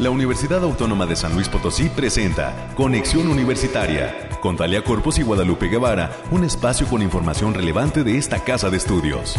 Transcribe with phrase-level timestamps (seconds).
[0.00, 5.68] la Universidad Autónoma de San Luis Potosí presenta Conexión Universitaria con Talia Corpus y Guadalupe
[5.68, 9.36] Guevara, un espacio con información relevante de esta casa de estudios.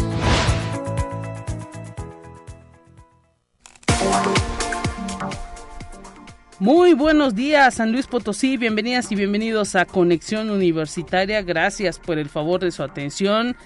[6.60, 8.56] Muy buenos días, San Luis Potosí.
[8.56, 11.42] Bienvenidas y bienvenidos a Conexión Universitaria.
[11.42, 13.56] Gracias por el favor de su atención.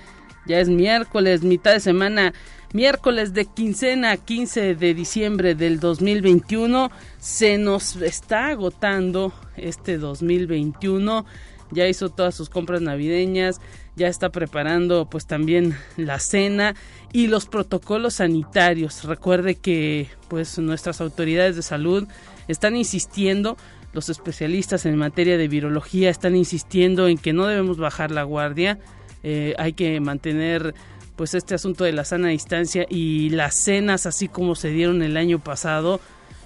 [0.46, 2.32] Ya es miércoles, mitad de semana,
[2.77, 6.91] miércoles de quincena, 15 de diciembre del 2021.
[7.18, 11.24] Se nos está agotando este 2021.
[11.70, 13.62] Ya hizo todas sus compras navideñas,
[13.96, 16.74] ya está preparando pues también la cena
[17.15, 19.04] y los protocolos sanitarios.
[19.04, 22.06] Recuerde que pues nuestras autoridades de salud
[22.46, 23.56] están insistiendo,
[23.95, 28.79] los especialistas en materia de virología están insistiendo en que no debemos bajar la guardia,
[29.23, 30.74] eh, hay que mantener
[31.16, 35.16] pues este asunto de la sana distancia y las cenas así como se dieron el
[35.16, 36.01] año pasado,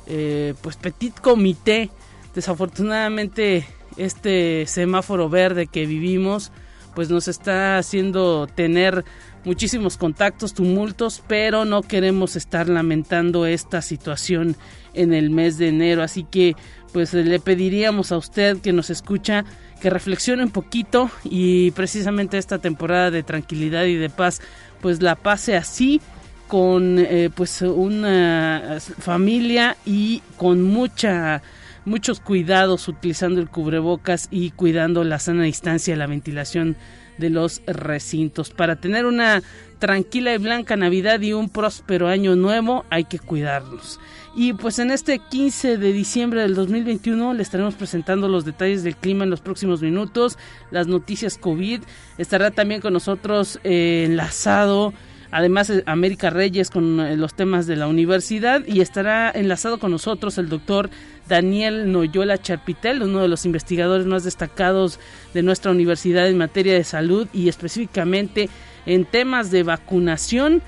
[0.06, 1.91] eh, pues petit comité,
[2.34, 6.53] desafortunadamente este semáforo verde que vivimos
[6.94, 9.05] pues nos está haciendo tener
[9.44, 14.56] muchísimos contactos, tumultos, pero no queremos estar lamentando esta situación
[14.92, 16.03] en el mes de enero.
[16.03, 16.56] Así que
[16.92, 19.44] pues le pediríamos a usted que nos escucha
[19.80, 24.41] que reflexione un poquito y precisamente esta temporada de tranquilidad y de paz
[24.80, 26.00] pues la pase así
[26.48, 31.42] con eh, pues una familia y con mucha
[31.84, 36.77] muchos cuidados utilizando el cubrebocas y cuidando la sana distancia, la ventilación
[37.19, 38.50] de los recintos.
[38.50, 39.42] Para tener una
[39.81, 43.98] tranquila y blanca Navidad y un próspero año nuevo hay que cuidarnos.
[44.37, 48.95] Y pues en este 15 de diciembre del 2021 le estaremos presentando los detalles del
[48.95, 50.39] clima en los próximos minutos,
[50.70, 51.81] las noticias COVID.
[52.19, 54.92] Estará también con nosotros eh, enlazado
[55.31, 59.91] además eh, América Reyes con eh, los temas de la universidad y estará enlazado con
[59.91, 60.91] nosotros el doctor
[61.31, 64.98] Daniel Noyola Charpitel, uno de los investigadores más destacados
[65.33, 68.50] de nuestra universidad en materia de salud y específicamente
[68.84, 70.60] en temas de vacunación.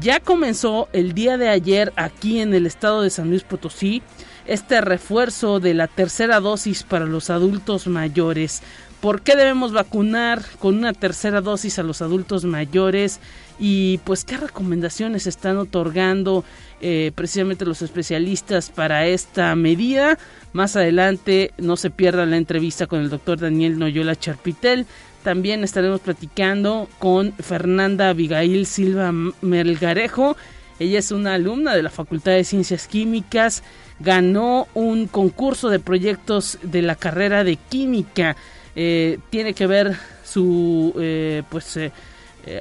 [0.00, 4.02] Ya comenzó el día de ayer aquí en el estado de San Luis Potosí
[4.46, 8.62] este refuerzo de la tercera dosis para los adultos mayores.
[9.00, 13.20] ¿Por qué debemos vacunar con una tercera dosis a los adultos mayores?
[13.58, 16.44] Y pues qué recomendaciones están otorgando
[16.82, 20.18] eh, precisamente los especialistas para esta medida.
[20.54, 24.86] Más adelante no se pierda la entrevista con el doctor Daniel Noyola Charpitel.
[25.22, 30.36] También estaremos platicando con Fernanda Abigail Silva Melgarejo.
[30.78, 33.62] Ella es una alumna de la Facultad de Ciencias Químicas.
[33.98, 38.36] Ganó un concurso de proyectos de la carrera de química.
[38.74, 41.78] Eh, tiene que ver su, eh, pues,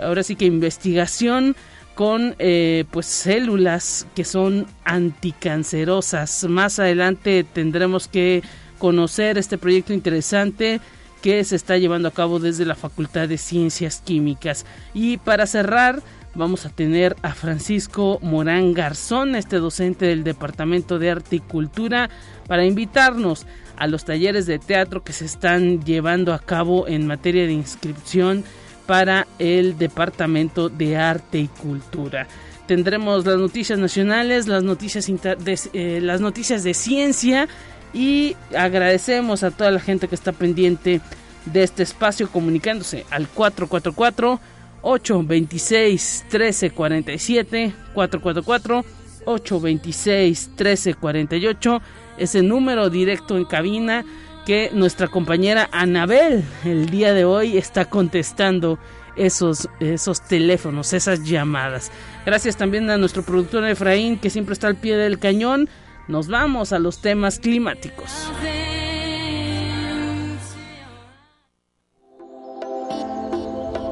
[0.04, 1.56] ahora sí que investigación
[2.00, 2.38] con
[2.92, 6.46] pues células que son anticancerosas.
[6.46, 8.42] Más adelante tendremos que
[8.78, 10.80] conocer este proyecto interesante
[11.22, 14.66] que se está llevando a cabo desde la Facultad de Ciencias Químicas.
[14.94, 16.02] Y para cerrar,
[16.36, 22.10] vamos a tener a Francisco Morán Garzón, este docente del Departamento de Arte y Cultura,
[22.48, 23.46] para invitarnos
[23.76, 28.46] a los talleres de teatro que se están llevando a cabo en materia de inscripción
[28.90, 32.26] para el Departamento de Arte y Cultura.
[32.66, 37.48] Tendremos las noticias nacionales, las noticias, de, eh, las noticias de ciencia
[37.94, 41.02] y agradecemos a toda la gente que está pendiente
[41.46, 44.40] de este espacio comunicándose al 444
[44.82, 48.86] 826 1347 444
[49.26, 51.82] 826 1348
[52.18, 54.04] ese número directo en cabina
[54.50, 58.80] que nuestra compañera Anabel el día de hoy está contestando
[59.16, 61.92] esos, esos teléfonos, esas llamadas.
[62.26, 65.70] Gracias también a nuestro productor Efraín que siempre está al pie del cañón
[66.08, 68.10] nos vamos a los temas climáticos.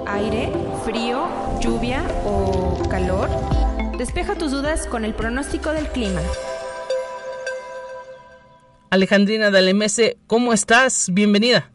[0.08, 0.52] Aire,
[0.84, 1.28] frío,
[1.62, 3.30] lluvia o calor.
[4.00, 6.22] Despeja tus dudas con el pronóstico del clima.
[8.90, 11.10] Alejandrina Dalemese, ¿cómo estás?
[11.12, 11.70] Bienvenida.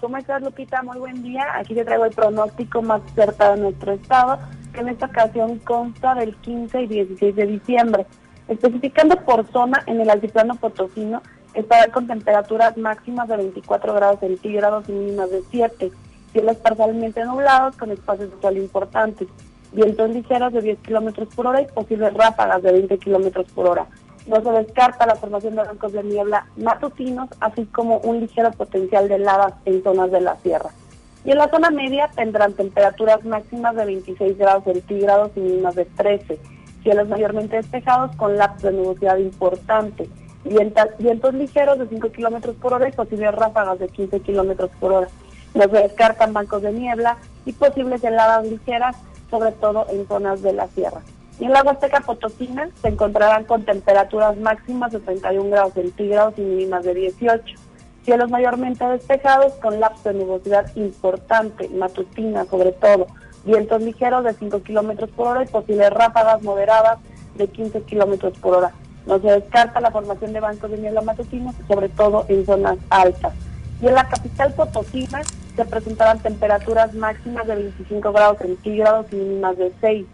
[0.00, 0.82] ¿Cómo estás, Lupita?
[0.82, 1.44] Muy buen día.
[1.54, 4.40] Aquí te traigo el pronóstico más cerca de nuestro estado,
[4.72, 8.06] que en esta ocasión consta del 15 y 16 de diciembre.
[8.48, 11.22] Especificando por zona, en el altiplano potosino
[11.54, 15.92] estará con temperaturas máximas de 24 grados centígrados y mínimas de 7.
[16.32, 19.28] Cielos parcialmente nublados con espacios de sol importantes.
[19.72, 23.86] Vientos ligeros de 10 kilómetros por hora y posibles ráfagas de 20 kilómetros por hora.
[24.26, 29.08] No se descarta la formación de bancos de niebla matutinos, así como un ligero potencial
[29.08, 30.70] de heladas en zonas de la sierra.
[31.24, 35.84] Y en la zona media tendrán temperaturas máximas de 26 grados centígrados y mínimas de
[35.84, 36.38] 13
[36.86, 40.08] cielos mayormente despejados con lapsos de nubosidad importante,
[40.44, 45.08] vientos ligeros de 5 kilómetros por hora y posibles ráfagas de 15 kilómetros por hora.
[45.54, 48.94] No se descartan bancos de niebla y posibles heladas ligeras,
[49.28, 51.00] sobre todo en zonas de la sierra.
[51.38, 56.40] Y en la Huasteca Potosina se encontrarán con temperaturas máximas de 31 grados centígrados y
[56.40, 57.56] mínimas de 18.
[58.04, 63.06] Cielos mayormente despejados con lapsos de nubosidad importante, matutina sobre todo
[63.44, 66.98] vientos ligeros de 5 kilómetros por hora y posibles ráfagas moderadas
[67.36, 68.72] de 15 kilómetros por hora.
[69.06, 73.34] No se descarta la formación de bancos de niebla matutinos, sobre todo en zonas altas.
[73.80, 75.22] Y en la capital Potosina
[75.54, 80.06] se presentarán temperaturas máximas de 25 grados centígrados y mínimas de 6.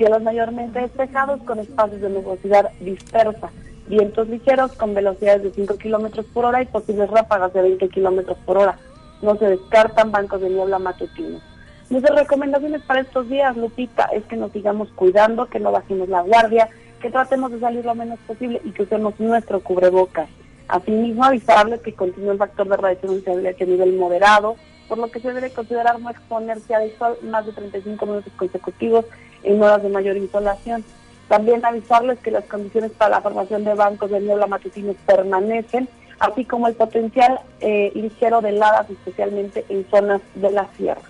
[0.00, 3.50] Cielos mayormente despejados con espacios de nubosidad dispersa.
[3.86, 8.38] Vientos ligeros con velocidades de 5 kilómetros por hora y posibles ráfagas de 20 kilómetros
[8.46, 8.78] por hora.
[9.20, 11.42] No se descartan bancos de niebla matutinos.
[11.90, 16.22] Nuestras recomendaciones para estos días, Lupita, es que nos sigamos cuidando, que no bajemos la
[16.22, 16.70] guardia,
[17.02, 20.30] que tratemos de salir lo menos posible y que usemos nuestro cubrebocas.
[20.68, 24.56] Asimismo, avisarles que continúa el factor de radiación ultravioleta a nivel moderado,
[24.90, 29.04] por lo que se debe considerar no exponerse al sol más de 35 minutos consecutivos
[29.44, 30.84] en horas de mayor insolación.
[31.28, 35.88] También avisarles que las condiciones para la formación de bancos de niebla matutinos permanecen,
[36.18, 41.02] así como el potencial eh, ligero de heladas, especialmente en zonas de la sierra.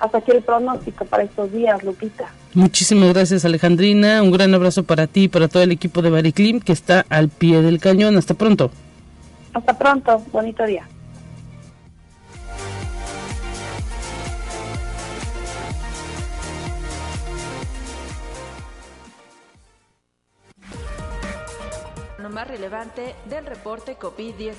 [0.00, 2.32] Hasta aquí el pronóstico para estos días, Lupita.
[2.54, 4.24] Muchísimas gracias, Alejandrina.
[4.24, 7.28] Un gran abrazo para ti y para todo el equipo de Bariclim que está al
[7.28, 8.16] pie del cañón.
[8.16, 8.72] Hasta pronto.
[9.54, 10.20] Hasta pronto.
[10.32, 10.84] Bonito día.
[22.40, 24.52] Más relevante del reporte COVID-19.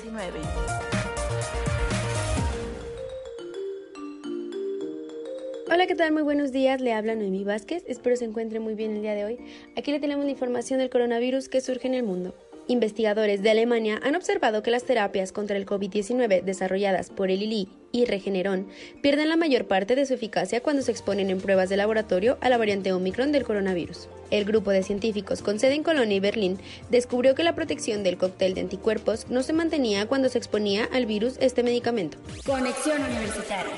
[5.68, 6.12] Hola, ¿qué tal?
[6.12, 6.80] Muy buenos días.
[6.80, 7.84] Le habla Noemí Vázquez.
[7.88, 9.40] Espero se encuentre muy bien el día de hoy.
[9.76, 12.36] Aquí le tenemos la información del coronavirus que surge en el mundo.
[12.68, 17.81] Investigadores de Alemania han observado que las terapias contra el COVID-19 desarrolladas por el ILI
[17.92, 18.68] y Regeneron
[19.02, 22.50] pierden la mayor parte de su eficacia cuando se exponen en pruebas de laboratorio a
[22.50, 24.08] la variante Omicron del coronavirus.
[24.30, 26.58] El grupo de científicos con sede en Colonia y Berlín
[26.90, 31.06] descubrió que la protección del cóctel de anticuerpos no se mantenía cuando se exponía al
[31.06, 32.18] virus este medicamento.
[32.46, 33.74] Conexión Universitaria.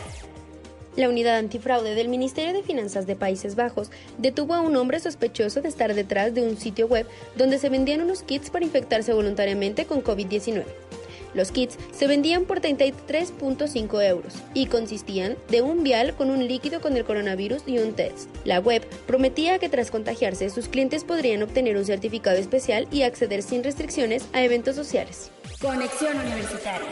[0.96, 3.90] La unidad antifraude del Ministerio de Finanzas de Países Bajos
[4.20, 8.02] detuvo a un hombre sospechoso de estar detrás de un sitio web donde se vendían
[8.02, 10.66] unos kits para infectarse voluntariamente con COVID-19.
[11.34, 16.82] Los kits se vendían por 33.5 euros y consistían de un vial con un líquido
[16.82, 18.30] con el coronavirus y un test.
[18.46, 23.42] La web prometía que tras contagiarse sus clientes podrían obtener un certificado especial y acceder
[23.42, 25.32] sin restricciones a eventos sociales.
[25.62, 26.90] Conexión Universitaria.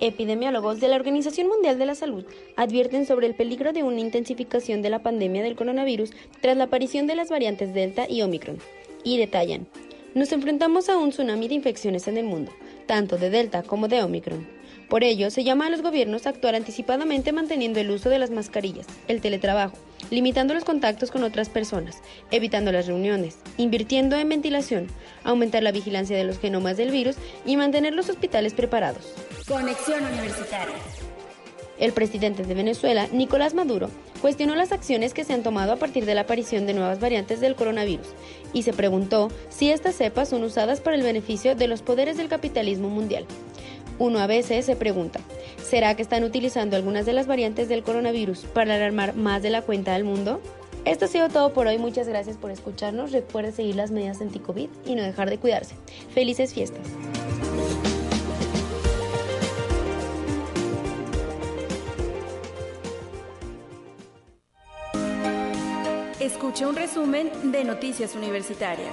[0.00, 2.24] Epidemiólogos de la Organización Mundial de la Salud
[2.56, 6.10] advierten sobre el peligro de una intensificación de la pandemia del coronavirus
[6.40, 8.58] tras la aparición de las variantes Delta y Omicron.
[9.04, 9.68] Y detallan,
[10.14, 12.52] nos enfrentamos a un tsunami de infecciones en el mundo,
[12.92, 14.46] tanto de Delta como de Omicron.
[14.90, 18.30] Por ello, se llama a los gobiernos a actuar anticipadamente manteniendo el uso de las
[18.30, 19.78] mascarillas, el teletrabajo,
[20.10, 24.88] limitando los contactos con otras personas, evitando las reuniones, invirtiendo en ventilación,
[25.24, 27.16] aumentar la vigilancia de los genomas del virus
[27.46, 29.14] y mantener los hospitales preparados.
[29.48, 30.76] Conexión Universitaria.
[31.82, 33.90] El presidente de Venezuela, Nicolás Maduro,
[34.20, 37.40] cuestionó las acciones que se han tomado a partir de la aparición de nuevas variantes
[37.40, 38.06] del coronavirus
[38.52, 42.28] y se preguntó si estas cepas son usadas para el beneficio de los poderes del
[42.28, 43.26] capitalismo mundial.
[43.98, 45.18] Uno a veces se pregunta,
[45.60, 49.62] ¿será que están utilizando algunas de las variantes del coronavirus para alarmar más de la
[49.62, 50.40] cuenta al mundo?
[50.84, 54.68] Esto ha sido todo por hoy, muchas gracias por escucharnos, recuerde seguir las medidas anti-COVID
[54.86, 55.74] y no dejar de cuidarse.
[56.14, 56.86] Felices fiestas.
[66.42, 68.92] Escuche un resumen de Noticias Universitarias.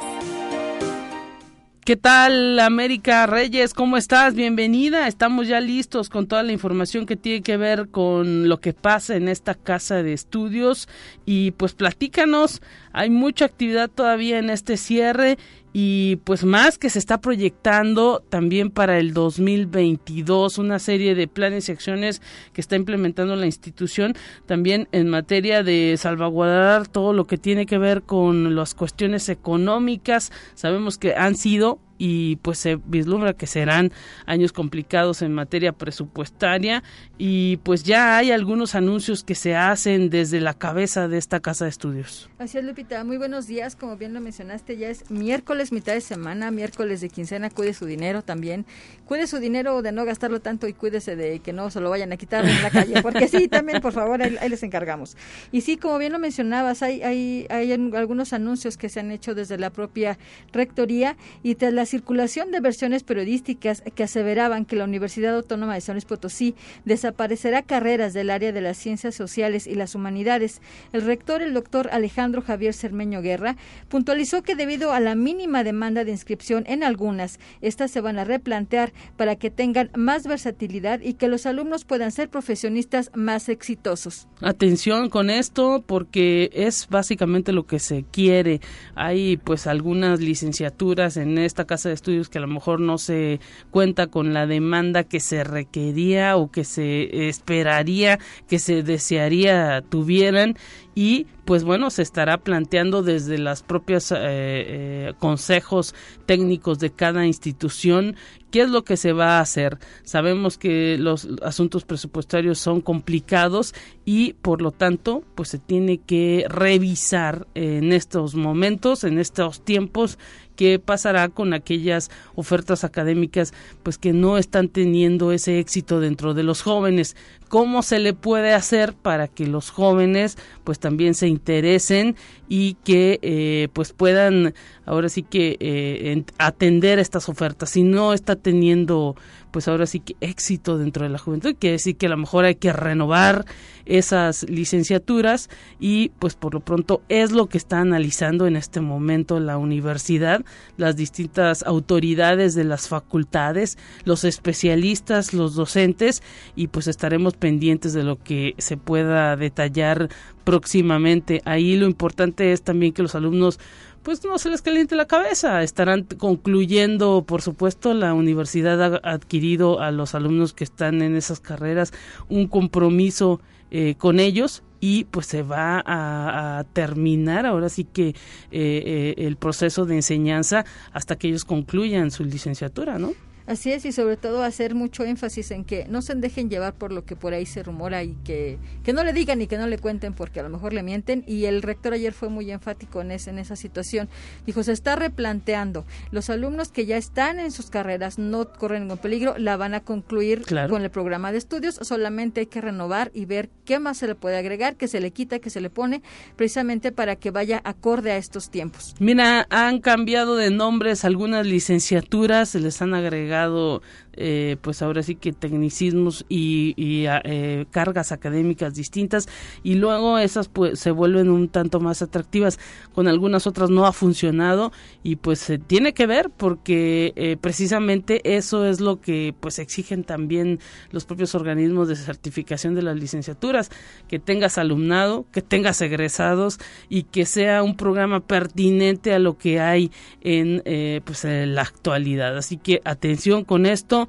[1.83, 3.73] ¿Qué tal, América Reyes?
[3.73, 4.35] ¿Cómo estás?
[4.35, 5.07] Bienvenida.
[5.07, 9.15] Estamos ya listos con toda la información que tiene que ver con lo que pasa
[9.15, 10.87] en esta casa de estudios.
[11.25, 12.61] Y pues platícanos,
[12.93, 15.37] hay mucha actividad todavía en este cierre
[15.71, 21.69] y pues más que se está proyectando también para el 2022 una serie de planes
[21.69, 22.21] y acciones
[22.53, 24.15] que está implementando la institución
[24.47, 30.31] también en materia de salvaguardar todo lo que tiene que ver con las cuestiones económicas.
[30.55, 33.91] Sabemos que han sido y pues se vislumbra que serán
[34.25, 36.81] años complicados en materia presupuestaria
[37.17, 41.65] y pues ya hay algunos anuncios que se hacen desde la cabeza de esta casa
[41.65, 42.29] de estudios.
[42.39, 43.03] Así es, Lupita.
[43.03, 43.75] Muy buenos días.
[43.75, 47.49] Como bien lo mencionaste, ya es miércoles, mitad de semana, miércoles de quincena.
[47.49, 48.65] Cuide su dinero también.
[49.05, 52.13] Cuide su dinero de no gastarlo tanto y cuídese de que no se lo vayan
[52.13, 53.01] a quitar en la calle.
[53.01, 55.17] Porque sí, también, por favor, ahí, les encargamos.
[55.51, 59.35] Y sí, como bien lo mencionabas, hay, hay, hay algunos anuncios que se han hecho
[59.35, 60.17] desde la propia
[60.53, 65.81] rectoría y tras la circulación de versiones periodísticas que aseveraban que la Universidad Autónoma de
[65.81, 66.55] San Luis Potosí
[66.85, 70.61] desaparecerá carreras del área de las ciencias sociales y las humanidades.
[70.93, 73.57] El rector, el doctor Alejandro Javier Cermeño Guerra,
[73.89, 78.23] puntualizó que debido a la mínima demanda de inscripción en algunas, estas se van a
[78.23, 84.27] replantear para que tengan más versatilidad y que los alumnos puedan ser profesionistas más exitosos.
[84.41, 88.61] Atención con esto porque es básicamente lo que se quiere.
[88.95, 93.39] Hay pues algunas licenciaturas en esta casa de estudios que a lo mejor no se
[93.71, 98.19] cuenta con la demanda que se requería o que se esperaría,
[98.49, 100.57] que se desearía tuvieran
[100.95, 107.25] y pues bueno, se estará planteando desde las propias eh, eh, consejos técnicos de cada
[107.25, 108.15] institución
[108.51, 109.77] qué es lo que se va a hacer.
[110.03, 113.73] Sabemos que los asuntos presupuestarios son complicados
[114.05, 120.17] y por lo tanto, pues se tiene que revisar en estos momentos, en estos tiempos
[120.55, 126.43] qué pasará con aquellas ofertas académicas pues que no están teniendo ese éxito dentro de
[126.43, 127.15] los jóvenes
[127.49, 132.15] cómo se le puede hacer para que los jóvenes pues también se interesen
[132.49, 134.53] y que eh, pues puedan
[134.85, 137.69] ahora sí que eh, atender estas ofertas.
[137.69, 139.15] Si no está teniendo
[139.51, 142.45] pues ahora sí que éxito dentro de la juventud, quiere decir que a lo mejor
[142.45, 143.45] hay que renovar
[143.85, 149.39] esas licenciaturas y pues por lo pronto es lo que está analizando en este momento
[149.39, 150.45] la universidad,
[150.77, 156.21] las distintas autoridades de las facultades, los especialistas, los docentes
[156.55, 160.09] y pues estaremos pendientes de lo que se pueda detallar
[160.49, 161.43] próximamente.
[161.45, 163.59] Ahí lo importante es también que los alumnos
[164.01, 165.61] pues no se les caliente la cabeza.
[165.61, 171.39] Estarán concluyendo, por supuesto, la universidad ha adquirido a los alumnos que están en esas
[171.39, 171.93] carreras
[172.29, 178.15] un compromiso eh, con ellos y pues se va a, terminar ahora sí que eh,
[178.51, 183.13] eh, el proceso de enseñanza hasta que ellos concluyan su licenciatura, ¿no?
[183.49, 186.91] Así es, y sobre todo hacer mucho énfasis en que no se dejen llevar por
[186.91, 189.65] lo que por ahí se rumora y que, que no le digan y que no
[189.65, 191.23] le cuenten porque a lo mejor le mienten.
[191.25, 194.07] Y el rector ayer fue muy enfático en, ese, en esa situación.
[194.45, 195.83] Dijo, se está replanteando.
[196.11, 199.79] Los alumnos que ya están en sus carreras no corren ningún peligro, la van a
[199.79, 201.79] concluir con el programa de estudios.
[201.81, 205.09] Solamente hay que renovar y ver qué más se le puede agregar, qué se le
[205.09, 206.03] quita, qué se le pone,
[206.35, 208.93] precisamente para que vaya acorde a estos tiempos.
[208.99, 213.81] Mira, han cambiado de nombres algunas licenciaturas, se les han agregado mercado
[214.21, 219.29] eh, pues ahora sí que tecnicismos y, eh, cargas académicas distintas
[219.63, 222.59] y luego esas pues se vuelven un tanto más atractivas.
[222.93, 224.73] Con algunas otras no ha funcionado
[225.03, 230.03] y pues se tiene que ver porque eh, precisamente eso es lo que pues exigen
[230.03, 230.59] también
[230.91, 233.71] los propios organismos de certificación de las licenciaturas
[234.09, 236.59] que tengas alumnado que tengas egresados
[236.89, 240.61] y que sea un programa pertinente a lo que hay en
[241.05, 242.37] pues en la actualidad.
[242.37, 244.08] Así que atención con esto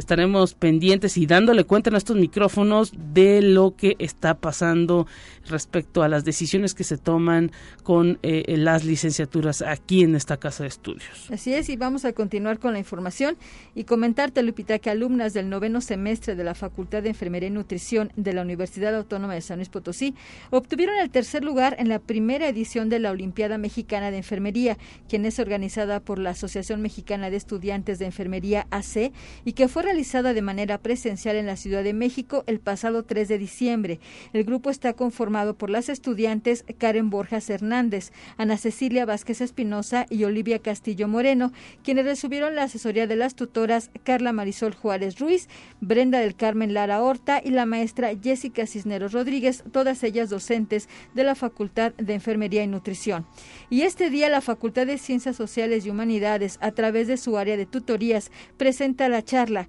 [0.00, 5.06] estaremos pendientes y dándole cuenta en estos micrófonos de lo que está pasando
[5.48, 7.52] respecto a las decisiones que se toman
[7.82, 11.30] con eh, las licenciaturas aquí en esta casa de estudios.
[11.30, 13.36] Así es, y vamos a continuar con la información
[13.74, 18.12] y comentarte, Lupita, que alumnas del noveno semestre de la Facultad de Enfermería y Nutrición
[18.16, 20.14] de la Universidad Autónoma de San Luis Potosí
[20.50, 24.78] obtuvieron el tercer lugar en la primera edición de la Olimpiada Mexicana de Enfermería,
[25.08, 29.12] quien es organizada por la Asociación Mexicana de Estudiantes de Enfermería AC
[29.44, 33.26] y que fue realizada de manera presencial en la Ciudad de México el pasado 3
[33.26, 33.98] de diciembre.
[34.32, 40.22] El grupo está conformado por las estudiantes Karen Borjas Hernández, Ana Cecilia Vázquez Espinosa y
[40.22, 41.50] Olivia Castillo Moreno,
[41.82, 45.48] quienes recibieron la asesoría de las tutoras Carla Marisol Juárez Ruiz,
[45.80, 51.24] Brenda del Carmen Lara Horta y la maestra Jessica Cisneros Rodríguez, todas ellas docentes de
[51.24, 53.26] la Facultad de Enfermería y Nutrición.
[53.70, 57.56] Y este día la Facultad de Ciencias Sociales y Humanidades, a través de su área
[57.56, 59.68] de tutorías, presenta la charla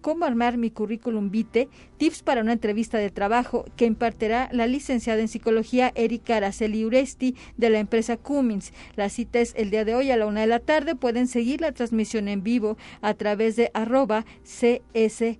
[0.00, 5.20] Cómo armar mi currículum vitae, tips para una entrevista de trabajo que impartirá la licenciada
[5.20, 8.72] en psicología Erika Araceli Uresti de la empresa Cummins.
[8.96, 10.94] La cita es el día de hoy a la una de la tarde.
[10.94, 15.30] Pueden seguir la transmisión en vivo a través de arroba CSYHUASLP.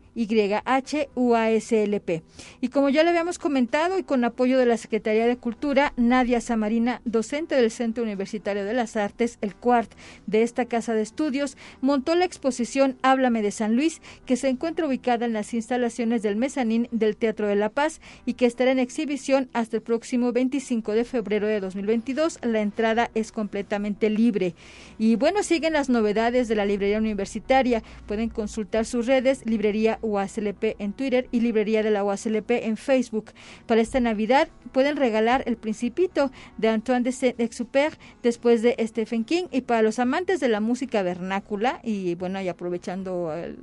[2.60, 6.42] Y como ya le habíamos comentado y con apoyo de la Secretaría de Cultura, Nadia
[6.42, 9.90] Samarina, docente del Centro Universitario de las Artes, el CUART
[10.26, 14.86] de esta casa de estudios, montó la exposición Háblame de San Luis, que se encuentra
[14.86, 18.78] ubicada en las instalaciones del mezanín del Teatro de la Paz y que estará en
[18.78, 22.38] exhibición hasta el próximo 25 de febrero de 2022.
[22.42, 24.54] La entrada es completamente libre.
[24.98, 27.82] Y bueno, siguen las novedades de la librería universitaria.
[28.06, 33.32] Pueden consultar sus redes, librería UASLP en Twitter y librería de la UASLP en Facebook.
[33.66, 39.44] Para esta Navidad pueden regalar El Principito de Antoine de Saint-Exupéry después de Stephen King
[39.50, 43.58] y para los amantes de la música vernácula y bueno, y aprovechando el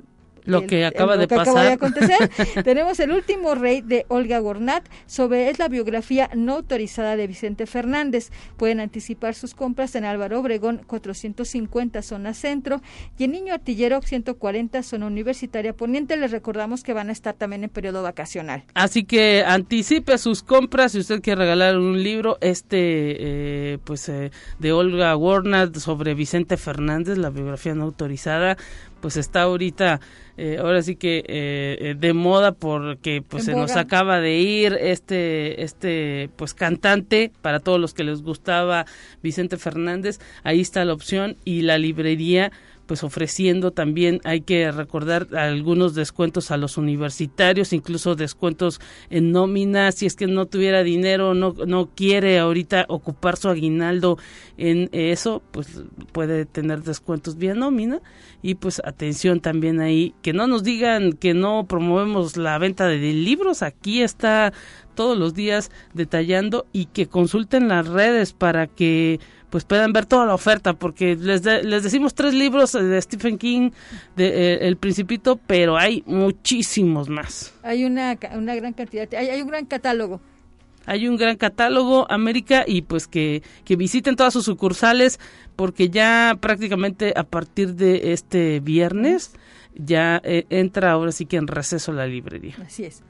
[0.48, 1.48] lo que acaba de pasar.
[1.48, 2.30] Acaba de acontecer.
[2.64, 7.66] Tenemos el último rey de Olga Gornat sobre es la biografía no autorizada de Vicente
[7.66, 8.30] Fernández.
[8.56, 12.80] Pueden anticipar sus compras en Álvaro Obregón 450 zona centro
[13.18, 16.16] y en Niño Artillero 140 zona universitaria poniente.
[16.16, 18.64] Les recordamos que van a estar también en periodo vacacional.
[18.74, 24.30] Así que anticipe sus compras si usted quiere regalar un libro este eh, pues eh,
[24.58, 28.56] de Olga Gornat sobre Vicente Fernández, la biografía no autorizada
[29.00, 30.00] pues está ahorita
[30.36, 35.64] eh, ahora sí que eh, de moda porque pues se nos acaba de ir este
[35.64, 38.86] este pues cantante para todos los que les gustaba
[39.20, 40.20] Vicente Fernández.
[40.44, 42.52] Ahí está la opción y la librería
[42.88, 43.70] pues ofreciendo.
[43.70, 48.80] También, hay que recordar algunos descuentos a los universitarios, incluso descuentos
[49.10, 54.18] en nómina, si es que no tuviera dinero, no, no quiere ahorita ocupar su aguinaldo
[54.56, 58.00] en eso, pues puede tener descuentos vía nómina.
[58.42, 62.98] Y pues atención también ahí, que no nos digan que no promovemos la venta de
[63.12, 64.52] libros, aquí está
[64.94, 70.26] todos los días detallando y que consulten las redes para que pues puedan ver toda
[70.26, 73.70] la oferta, porque les, les decimos tres libros de Stephen King,
[74.16, 77.54] de eh, El Principito, pero hay muchísimos más.
[77.62, 80.20] Hay una, una gran cantidad, hay, hay un gran catálogo
[80.86, 85.20] hay un gran catálogo América y pues que, que, visiten todas sus sucursales
[85.54, 89.32] porque ya prácticamente a partir de este viernes
[89.74, 92.54] ya eh, entra ahora sí que en receso la librería.
[92.64, 93.02] Así es.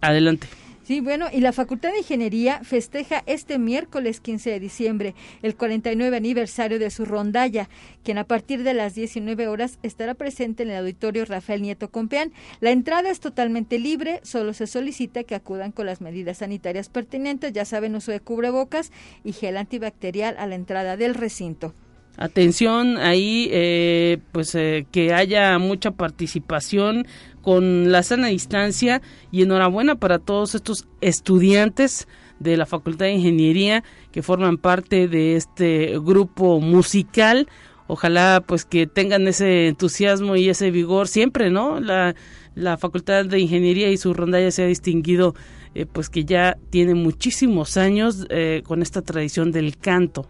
[0.00, 0.48] Adelante.
[0.82, 6.16] Sí, bueno, y la Facultad de Ingeniería festeja este miércoles 15 de diciembre el 49
[6.16, 7.68] aniversario de su rondalla,
[8.02, 12.32] quien a partir de las 19 horas estará presente en el auditorio Rafael Nieto Compeán.
[12.58, 17.52] La entrada es totalmente libre, solo se solicita que acudan con las medidas sanitarias pertinentes,
[17.52, 18.90] ya saben, uso de cubrebocas
[19.22, 21.74] y gel antibacterial a la entrada del recinto.
[22.18, 27.06] Atención ahí, eh, pues eh, que haya mucha participación
[27.42, 33.84] con la sana distancia y enhorabuena para todos estos estudiantes de la Facultad de Ingeniería
[34.10, 37.48] que forman parte de este grupo musical.
[37.88, 41.80] Ojalá pues que tengan ese entusiasmo y ese vigor siempre, ¿no?
[41.80, 42.14] La,
[42.54, 45.34] la Facultad de Ingeniería y su rondalla se ha distinguido
[45.74, 48.26] eh, pues que ya tiene muchísimos años
[48.64, 50.26] con esta tradición del canto.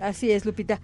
[0.00, 0.80] Así es, Lupita.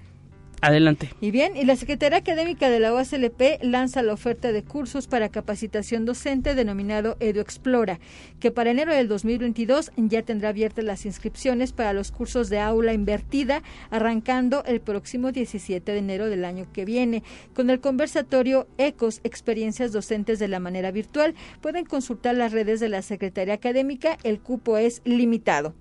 [0.60, 1.10] Adelante.
[1.20, 5.28] Y bien, y la Secretaría Académica de la UASLP lanza la oferta de cursos para
[5.28, 8.00] capacitación docente denominado EduExplora,
[8.40, 12.92] que para enero del 2022 ya tendrá abiertas las inscripciones para los cursos de aula
[12.92, 17.22] invertida, arrancando el próximo 17 de enero del año que viene.
[17.54, 22.88] Con el conversatorio ECOS, Experiencias Docentes de la Manera Virtual, pueden consultar las redes de
[22.88, 25.74] la Secretaría Académica, el cupo es limitado.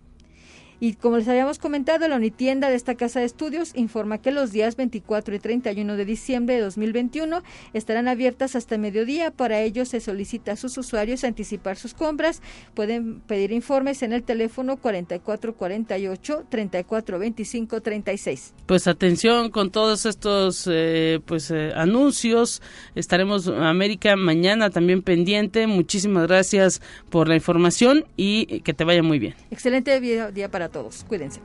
[0.80, 4.52] Y como les habíamos comentado, la unitienda de esta casa de estudios informa que los
[4.52, 7.42] días 24 y 31 de diciembre de 2021
[7.74, 9.32] estarán abiertas hasta mediodía.
[9.32, 12.42] Para ello se solicita a sus usuarios anticipar sus compras.
[12.76, 18.54] Pueden pedir informes en el teléfono 4448 3425 36.
[18.68, 22.62] Pues atención con todos estos eh, pues eh, anuncios.
[22.94, 25.66] Estaremos América mañana también pendiente.
[25.66, 29.34] Muchísimas gracias por la información y que te vaya muy bien.
[29.50, 31.04] Excelente día para todos.
[31.08, 31.42] Cuídense.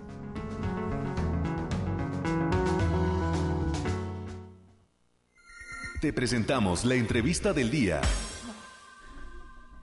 [6.01, 8.01] Te presentamos la entrevista del día.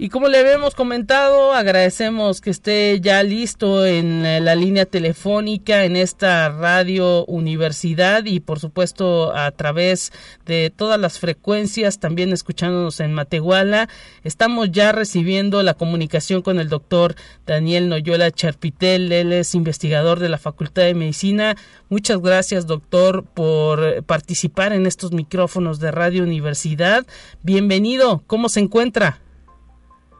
[0.01, 5.97] Y como le habíamos comentado, agradecemos que esté ya listo en la línea telefónica en
[5.97, 10.13] esta radio universidad y por supuesto a través
[10.45, 13.89] de todas las frecuencias, también escuchándonos en Matehuala.
[14.23, 20.29] Estamos ya recibiendo la comunicación con el doctor Daniel Noyola Charpitel, él es investigador de
[20.29, 21.57] la Facultad de Medicina.
[21.89, 27.05] Muchas gracias doctor por participar en estos micrófonos de Radio Universidad.
[27.43, 29.19] Bienvenido, ¿cómo se encuentra?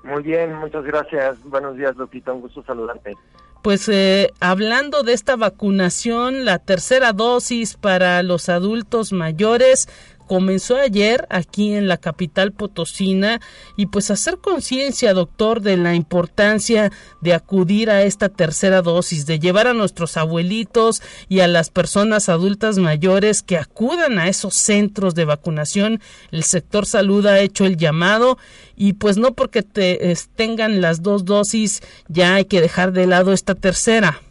[0.04, 1.44] Muy bien, muchas gracias.
[1.44, 2.32] Buenos días, Lupita.
[2.32, 3.16] Un gusto saludarte.
[3.62, 9.90] Pues eh, hablando de esta vacunación, la tercera dosis para los adultos mayores,
[10.30, 13.42] comenzó ayer aquí en la capital potosina
[13.76, 19.40] y pues hacer conciencia, doctor, de la importancia de acudir a esta tercera dosis, de
[19.40, 25.16] llevar a nuestros abuelitos y a las personas adultas mayores que acudan a esos centros
[25.16, 26.00] de vacunación.
[26.32, 28.38] El sector salud ha hecho el llamado
[28.76, 33.34] y pues no porque te, tengan las dos dosis ya hay que dejar de lado
[33.34, 34.22] esta tercera.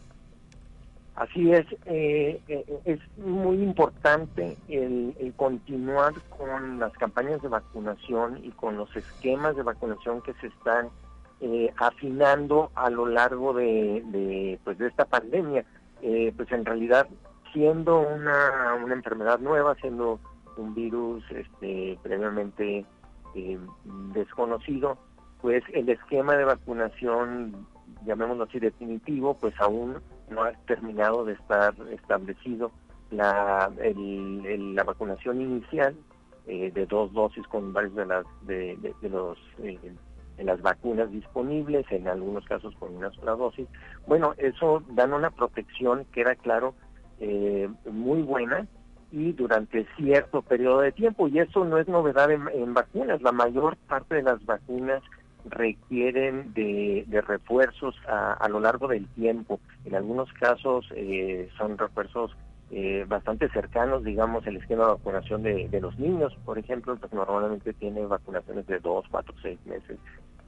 [1.18, 8.52] Así es, eh, eh, es muy importante el, continuar con las campañas de vacunación y
[8.52, 10.90] con los esquemas de vacunación que se están
[11.40, 15.64] eh, afinando a lo largo de, pues de esta pandemia.
[16.00, 17.08] pues en realidad,
[17.52, 20.20] siendo una, una enfermedad nueva, siendo
[20.56, 22.86] un virus este, previamente
[24.14, 24.98] desconocido,
[25.40, 27.66] pues el esquema de vacunación,
[28.06, 29.96] llamémoslo así, definitivo, pues aún
[30.30, 32.72] no ha terminado de estar establecido
[33.10, 35.94] la, la vacunación inicial
[36.46, 39.78] eh, de dos dosis con varios de las de, los eh,
[40.38, 43.68] las vacunas disponibles en algunos casos con una sola dosis.
[44.06, 46.74] Bueno eso dan una protección que era claro
[47.20, 48.66] eh, muy buena
[49.10, 51.28] y durante cierto periodo de tiempo.
[51.28, 53.22] Y eso no es novedad en vacunas.
[53.22, 55.02] La mayor parte de las vacunas
[55.50, 59.60] requieren de, refuerzos a, lo largo del tiempo.
[59.84, 62.36] En algunos casos eh, son refuerzos
[62.70, 67.72] eh, bastante cercanos, digamos, el esquema de vacunación de, los niños, por ejemplo, pues normalmente
[67.72, 69.98] tiene vacunaciones de dos, cuatro, seis meses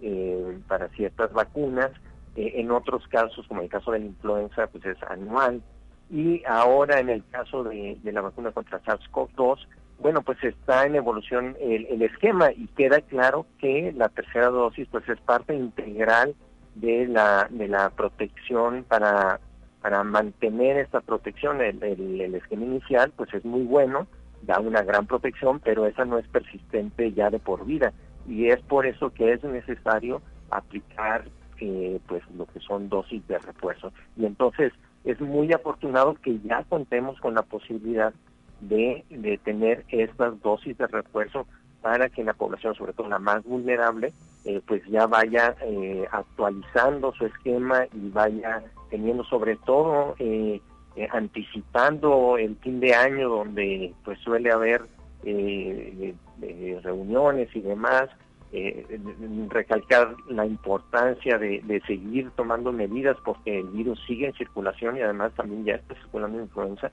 [0.02, 1.90] eh, para ciertas vacunas.
[2.36, 5.62] en otros casos, como el caso de la influenza, pues es anual.
[6.10, 9.66] Y ahora en el caso de, de la vacuna contra SARS-CoV-2,
[10.00, 15.06] bueno, pues está en evolución el, esquema y queda claro que la tercera dosis pues
[15.08, 16.34] es parte integral
[16.74, 19.40] de la, de la protección para,
[19.82, 21.60] para mantener esta protección.
[21.60, 24.06] El, el, esquema inicial pues es muy bueno,
[24.42, 27.92] da una gran protección, pero esa no es persistente ya de por vida
[28.26, 31.24] y es por eso que es necesario aplicar
[31.60, 33.92] eh, pues lo que son dosis de refuerzo.
[34.16, 34.72] Y entonces
[35.04, 38.14] es muy afortunado que ya contemos con la posibilidad
[38.60, 41.46] de, tener estas dosis de refuerzo
[41.82, 44.12] para que la población, sobre todo la más vulnerable,
[44.44, 50.60] eh, pues ya vaya eh, actualizando su esquema y vaya teniendo sobre todo eh,
[51.12, 54.82] anticipando el fin de año donde pues suele haber
[56.82, 58.10] reuniones y demás,
[59.48, 65.32] recalcar la importancia de, seguir tomando medidas porque el virus sigue en circulación y además
[65.36, 66.90] también ya está circulando influenza,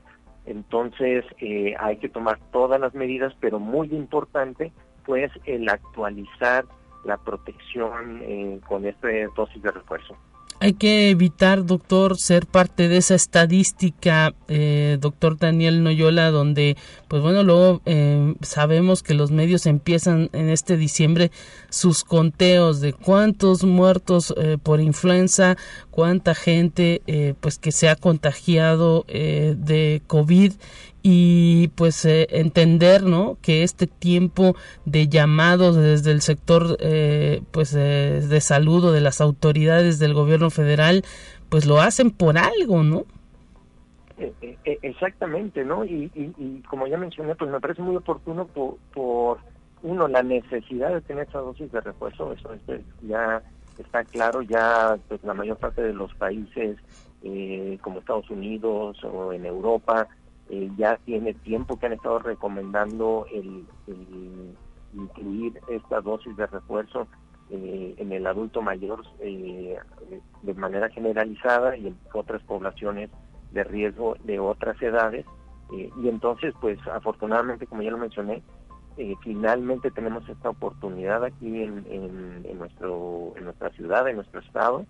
[0.47, 4.71] entonces eh, hay que tomar todas las medidas, pero muy importante,
[5.05, 6.65] pues el actualizar
[7.03, 10.15] la protección eh, con esta dosis de refuerzo.
[10.59, 17.21] Hay que evitar, doctor, ser parte de esa estadística, eh, doctor Daniel Noyola, donde, pues
[17.21, 21.31] bueno, luego eh, sabemos que los medios empiezan en este diciembre
[21.69, 25.57] sus conteos de cuántos muertos eh, por influenza,
[25.91, 30.53] cuánta gente, pues que se ha contagiado de COVID
[31.03, 34.55] y pues eh, entender no que este tiempo
[34.85, 40.13] de llamados desde el sector eh, pues eh, de salud o de las autoridades del
[40.13, 41.03] gobierno federal
[41.49, 43.05] pues lo hacen por algo no
[44.65, 49.37] exactamente no y, como ya mencioné pues me parece muy oportuno por,
[49.83, 52.49] uno la necesidad de tener esa dosis de refuerzo eso
[53.03, 53.43] ya
[53.77, 56.77] está claro ya pues la mayor parte de los países
[57.81, 60.07] como Estados Unidos o en Europa
[60.49, 63.65] eh, ya tiene tiempo que han estado recomendando el,
[64.93, 67.07] incluir esta dosis de refuerzo
[67.49, 69.77] eh, en el adulto mayor eh,
[70.41, 73.09] de manera generalizada y en otras poblaciones
[73.51, 75.25] de riesgo de otras edades.
[75.71, 78.41] y entonces, pues afortunadamente, como ya lo mencioné,
[79.21, 84.85] finalmente tenemos esta oportunidad aquí en, nuestro, en nuestra ciudad, en nuestro estado,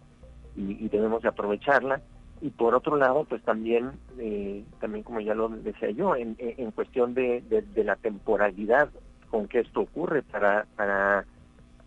[0.55, 2.01] y, y debemos de aprovecharla
[2.41, 6.71] y por otro lado pues también eh, también como ya lo decía yo en, en
[6.71, 8.89] cuestión de, de, la temporalidad
[9.29, 11.25] con que esto ocurre para para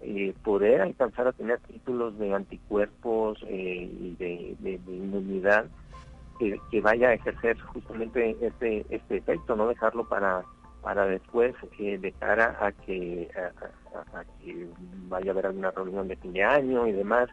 [0.01, 5.67] eh, poder alcanzar a tener títulos de anticuerpos eh, y de, inmunidad
[6.39, 10.43] que, vaya a ejercer justamente este este efecto, no dejarlo para
[10.83, 14.67] para después eh, de cara a que a, que
[15.09, 17.29] vaya a haber alguna reunión de fin de año y demás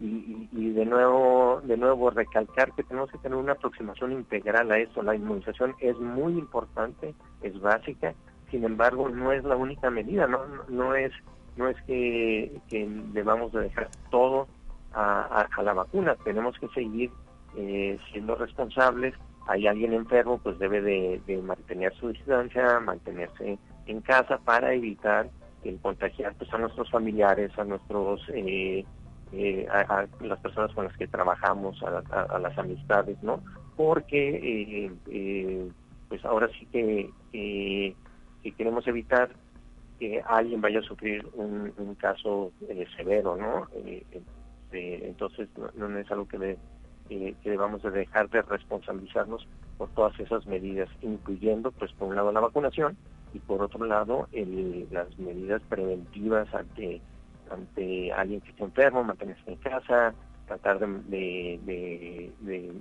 [0.00, 5.02] y, de nuevo de nuevo recalcar que tenemos que tener una aproximación integral a esto
[5.02, 8.14] la inmunización es muy importante es básica
[8.50, 11.12] sin embargo no es la única medida no no es
[11.56, 14.48] no es que, que debamos de dejar todo
[14.92, 17.10] a, la vacuna, tenemos que seguir
[17.56, 19.14] eh, siendo responsables.
[19.46, 25.28] Hay alguien enfermo, pues debe de, mantener su distancia, mantenerse en casa para evitar
[25.64, 28.84] el contagiar pues, a nuestros familiares, a nuestros eh,
[29.32, 33.42] eh, a, las personas con las que trabajamos, a, las amistades, ¿no?
[33.76, 34.90] Porque
[36.08, 39.30] pues ahora sí que, que queremos evitar
[40.00, 43.68] que alguien vaya a sufrir un, caso eh, severo, ¿no?
[43.74, 46.56] Eh, este, entonces no, es algo que,
[47.08, 52.32] que debamos de dejar de responsabilizarnos por todas esas medidas, incluyendo, pues, por un lado
[52.32, 52.96] la vacunación
[53.34, 54.26] y por otro lado
[54.90, 57.00] las medidas preventivas ante
[57.50, 60.14] ante alguien que esté enfermo, mantenerse en casa,
[60.46, 62.72] tratar de, de,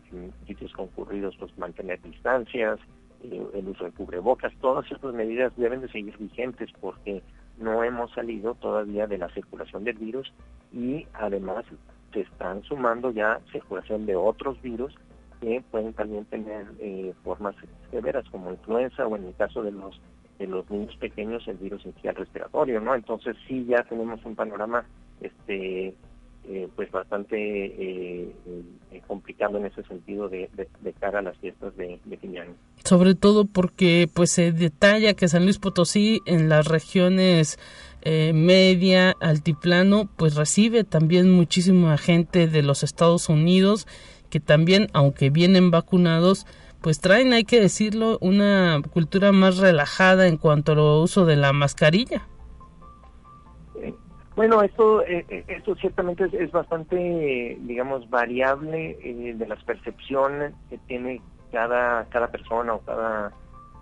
[0.48, 2.80] sitios concurridos, pues mantener distancias,
[3.24, 7.22] el uso de cubrebocas, todas estas medidas deben de seguir vigentes porque
[7.58, 10.32] no hemos salido todavía de la circulación del virus
[10.72, 11.66] y además
[12.14, 14.96] se están sumando ya circulación de otros virus
[15.42, 17.56] que pueden también tener eh, formas
[17.92, 20.00] severas como influenza o en el caso de los
[20.40, 22.96] de los niños pequeños el virus inicial respiratorio, ¿no?
[22.96, 24.86] Entonces sí ya tenemos un panorama
[25.22, 25.94] este
[26.52, 28.34] eh, pues bastante eh,
[28.92, 30.50] eh, complicado en ese sentido de,
[31.00, 32.56] cara a las fiestas de, fin de año.
[32.84, 37.60] Sobre todo porque pues se detalla que San Luis Potosí en las regiones
[38.04, 43.86] media, altiplano, pues recibe también muchísima gente de los Estados Unidos
[44.30, 46.48] que también, aunque vienen vacunados,
[46.82, 51.54] pues traen, hay que decirlo, una cultura más relajada en cuanto al uso de la
[51.54, 52.28] mascarilla.
[54.40, 60.78] Bueno, esto, eh, eh, esto ciertamente es, bastante, digamos, variable eh, de las percepciones que
[60.78, 63.34] tiene cada, cada persona o cada,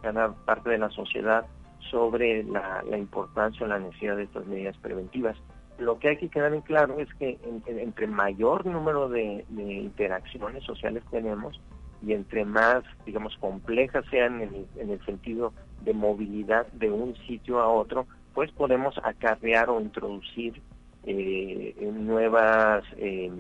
[0.02, 1.46] cada parte de la sociedad
[1.92, 5.38] sobre la, importancia o la necesidad de estas medidas preventivas.
[5.78, 11.04] Lo que hay que quedar en claro es que entre mayor número de, interacciones sociales
[11.12, 11.62] tenemos
[12.06, 17.68] y entre más, digamos, complejas sean en el sentido de movilidad de un sitio a
[17.68, 20.62] otro, pues podemos acarrear o introducir
[21.06, 23.32] eh, nuevas eh,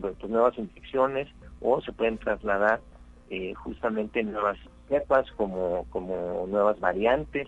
[0.00, 1.28] pues nuevas infecciones
[1.60, 2.80] o se pueden trasladar
[3.30, 7.46] eh, justamente nuevas cepas como como nuevas variantes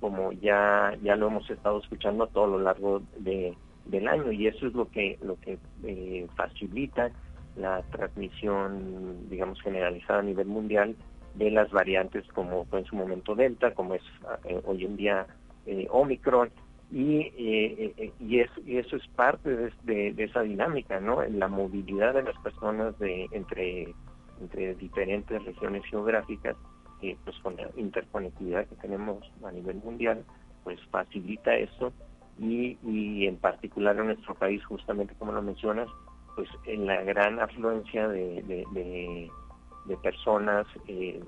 [0.00, 3.54] como ya ya lo hemos estado escuchando a todo lo largo de,
[3.84, 4.32] del año.
[4.32, 7.10] Y eso es lo que lo que eh, facilita
[7.56, 10.96] la transmisión digamos generalizada a nivel mundial
[11.34, 14.02] de las variantes como fue en su momento delta como es
[14.64, 15.26] hoy en día
[15.66, 16.50] eh, Omicron,
[16.92, 21.22] y, eh, eh, y, eso es parte de, esa dinámica, ¿no?
[21.24, 23.94] La movilidad de las personas de entre,
[24.78, 26.56] diferentes regiones geográficas,
[27.00, 30.24] pues con la interconectividad que tenemos a nivel mundial,
[30.62, 31.92] pues facilita eso
[32.38, 35.88] y en particular en nuestro país, justamente como lo mencionas,
[36.34, 38.42] pues en la gran afluencia de,
[39.84, 41.22] de personas eh,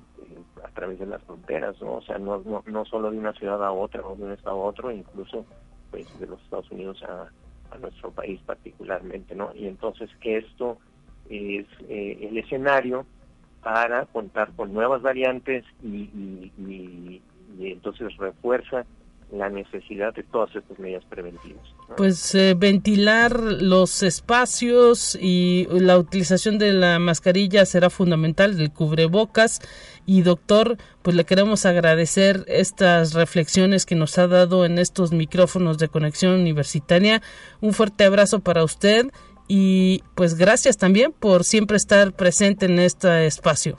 [0.64, 1.96] a través de las fronteras, ¿no?
[1.96, 4.56] O sea, no, no, no solo de una ciudad a otra o de un estado
[4.56, 5.44] a otro, incluso
[5.90, 7.30] pues de los Estados Unidos a,
[7.80, 9.50] nuestro país particularmente, ¿no?
[9.54, 10.78] Y entonces que esto
[11.28, 13.04] es eh, el escenario
[13.62, 17.20] para contar con nuevas variantes y
[17.58, 18.86] entonces refuerza
[19.32, 21.62] la necesidad de todas estas medidas preventivas.
[21.96, 29.60] Pues eh, ventilar los espacios y la utilización de la mascarilla será fundamental, del cubrebocas.
[30.06, 35.78] Y doctor, pues le queremos agradecer estas reflexiones que nos ha dado en estos micrófonos
[35.78, 37.20] de conexión universitaria.
[37.60, 39.10] Un fuerte abrazo para usted
[39.48, 43.78] y pues gracias también por siempre estar presente en este espacio.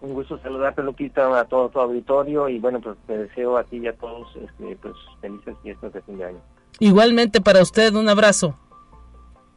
[0.00, 3.78] Un gusto saludarte, Lupita, a todo tu auditorio y bueno, pues te deseo a ti
[3.78, 6.40] y a todos este, pues, felices fiestas de fin de año.
[6.78, 8.56] Igualmente para usted, un abrazo.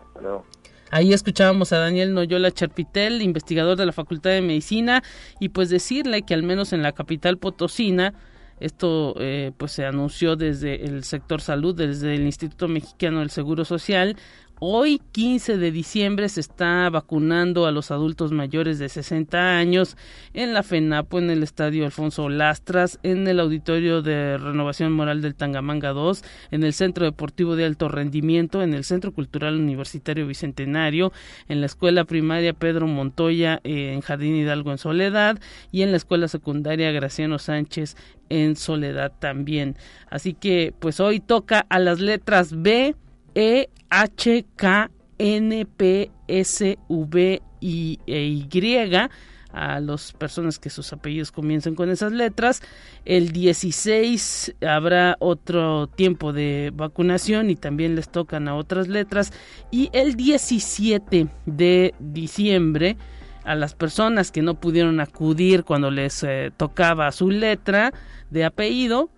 [0.07, 0.45] Hasta luego.
[0.89, 5.03] Ahí escuchábamos a Daniel Noyola Charpitel, investigador de la Facultad de Medicina,
[5.39, 8.13] y pues decirle que al menos en la capital potosina,
[8.59, 13.63] esto eh, pues se anunció desde el sector salud, desde el Instituto Mexicano del Seguro
[13.63, 14.17] Social,
[14.63, 19.97] Hoy, 15 de diciembre, se está vacunando a los adultos mayores de 60 años
[20.35, 25.33] en la FENAPO, en el Estadio Alfonso Lastras, en el Auditorio de Renovación Moral del
[25.33, 31.11] Tangamanga 2, en el Centro Deportivo de Alto Rendimiento, en el Centro Cultural Universitario Bicentenario,
[31.49, 35.39] en la Escuela Primaria Pedro Montoya en Jardín Hidalgo en Soledad
[35.71, 37.97] y en la Escuela Secundaria Graciano Sánchez
[38.29, 39.75] en Soledad también.
[40.11, 42.95] Así que pues hoy toca a las letras B,
[43.35, 49.09] E, H, K, N, P, S, V y, e
[49.53, 52.61] a las personas que sus apellidos comiencen con esas letras.
[53.05, 59.33] El 16 habrá otro tiempo de vacunación y también les tocan a otras letras.
[59.69, 62.97] Y el 17 de diciembre
[63.43, 67.91] a las personas que no pudieron acudir cuando les eh, tocaba su letra
[68.29, 69.09] de apellido,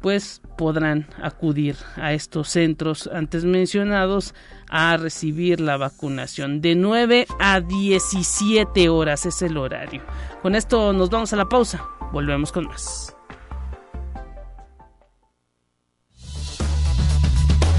[0.00, 4.34] pues podrán acudir a estos centros antes mencionados
[4.68, 6.60] a recibir la vacunación.
[6.60, 10.02] De 9 a 17 horas es el horario.
[10.42, 11.84] Con esto nos vamos a la pausa.
[12.12, 13.14] Volvemos con más.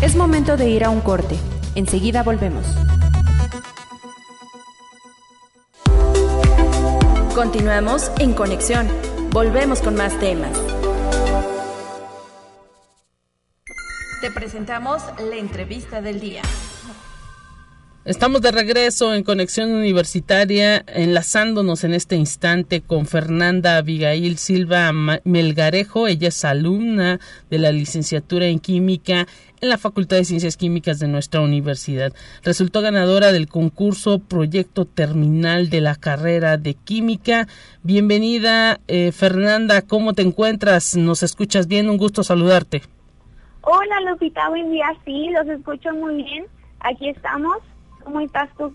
[0.01, 1.35] Es momento de ir a un corte.
[1.75, 2.65] Enseguida volvemos.
[7.35, 8.87] Continuamos en conexión.
[9.31, 10.78] Volvemos con más temas.
[14.21, 16.41] Te presentamos la entrevista del día.
[18.03, 24.91] Estamos de regreso en Conexión Universitaria, enlazándonos en este instante con Fernanda Abigail Silva
[25.23, 26.07] Melgarejo.
[26.07, 29.25] Ella es alumna de la licenciatura en Química
[29.61, 32.11] en la Facultad de Ciencias Químicas de nuestra universidad.
[32.43, 37.47] Resultó ganadora del concurso Proyecto Terminal de la carrera de Química.
[37.83, 39.81] Bienvenida, eh, Fernanda.
[39.81, 40.97] ¿Cómo te encuentras?
[40.97, 41.89] ¿Nos escuchas bien?
[41.89, 42.81] Un gusto saludarte.
[43.61, 44.87] Hola Lupita, buen día.
[45.05, 46.45] Sí, los escucho muy bien.
[46.79, 47.57] Aquí estamos.
[48.03, 48.73] ¿Cómo estás tú?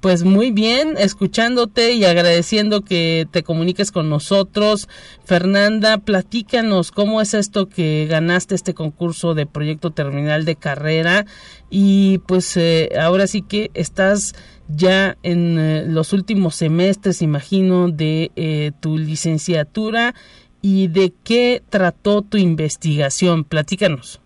[0.00, 4.88] Pues muy bien, escuchándote y agradeciendo que te comuniques con nosotros.
[5.24, 11.26] Fernanda, platícanos cómo es esto que ganaste este concurso de proyecto terminal de carrera
[11.68, 14.36] y pues eh, ahora sí que estás
[14.68, 20.14] ya en eh, los últimos semestres, imagino, de eh, tu licenciatura
[20.62, 23.44] y de qué trató tu investigación.
[23.44, 24.20] Platícanos.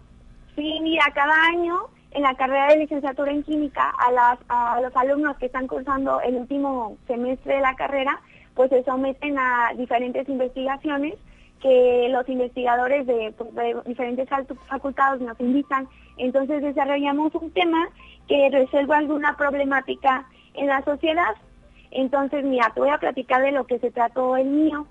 [0.56, 1.78] Sí, mira, cada año
[2.12, 6.20] en la carrera de licenciatura en química a, las, a los alumnos que están cursando
[6.20, 8.20] el último semestre de la carrera,
[8.54, 11.14] pues se someten a diferentes investigaciones
[11.60, 14.28] que los investigadores de, pues, de diferentes
[14.68, 15.88] facultades nos invitan.
[16.18, 17.88] Entonces desarrollamos un tema
[18.28, 21.34] que resuelva alguna problemática en la sociedad.
[21.92, 24.86] Entonces, mira, te voy a platicar de lo que se trató el mío.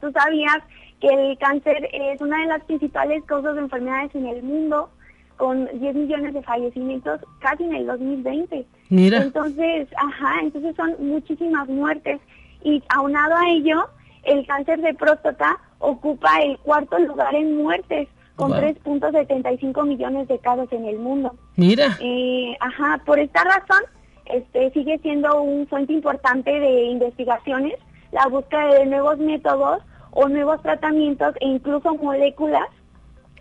[0.00, 0.58] Tú sabías
[1.00, 4.90] que el cáncer es una de las principales causas de enfermedades en el mundo,
[5.36, 8.66] con 10 millones de fallecimientos casi en el 2020.
[8.90, 9.18] Mira.
[9.18, 12.20] Entonces, ajá, entonces son muchísimas muertes
[12.64, 13.88] y aunado a ello,
[14.24, 20.70] el cáncer de próstata ocupa el cuarto lugar en muertes con 3.75 millones de casos
[20.72, 21.34] en el mundo.
[21.56, 21.96] Mira.
[22.00, 23.82] Eh, ajá, por esta razón,
[24.26, 27.74] este sigue siendo un fuente importante de investigaciones
[28.12, 32.66] la búsqueda de nuevos métodos o nuevos tratamientos e incluso moléculas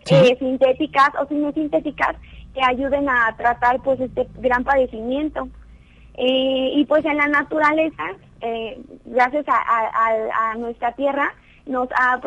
[0.10, 2.16] eh, sintéticas o sintéticas
[2.54, 5.50] que ayuden a tratar pues este gran padecimiento.
[6.16, 8.04] Eh, y pues en la naturaleza,
[8.42, 11.34] eh, gracias a, nuestra tierra,
[11.66, 12.20] nos ha,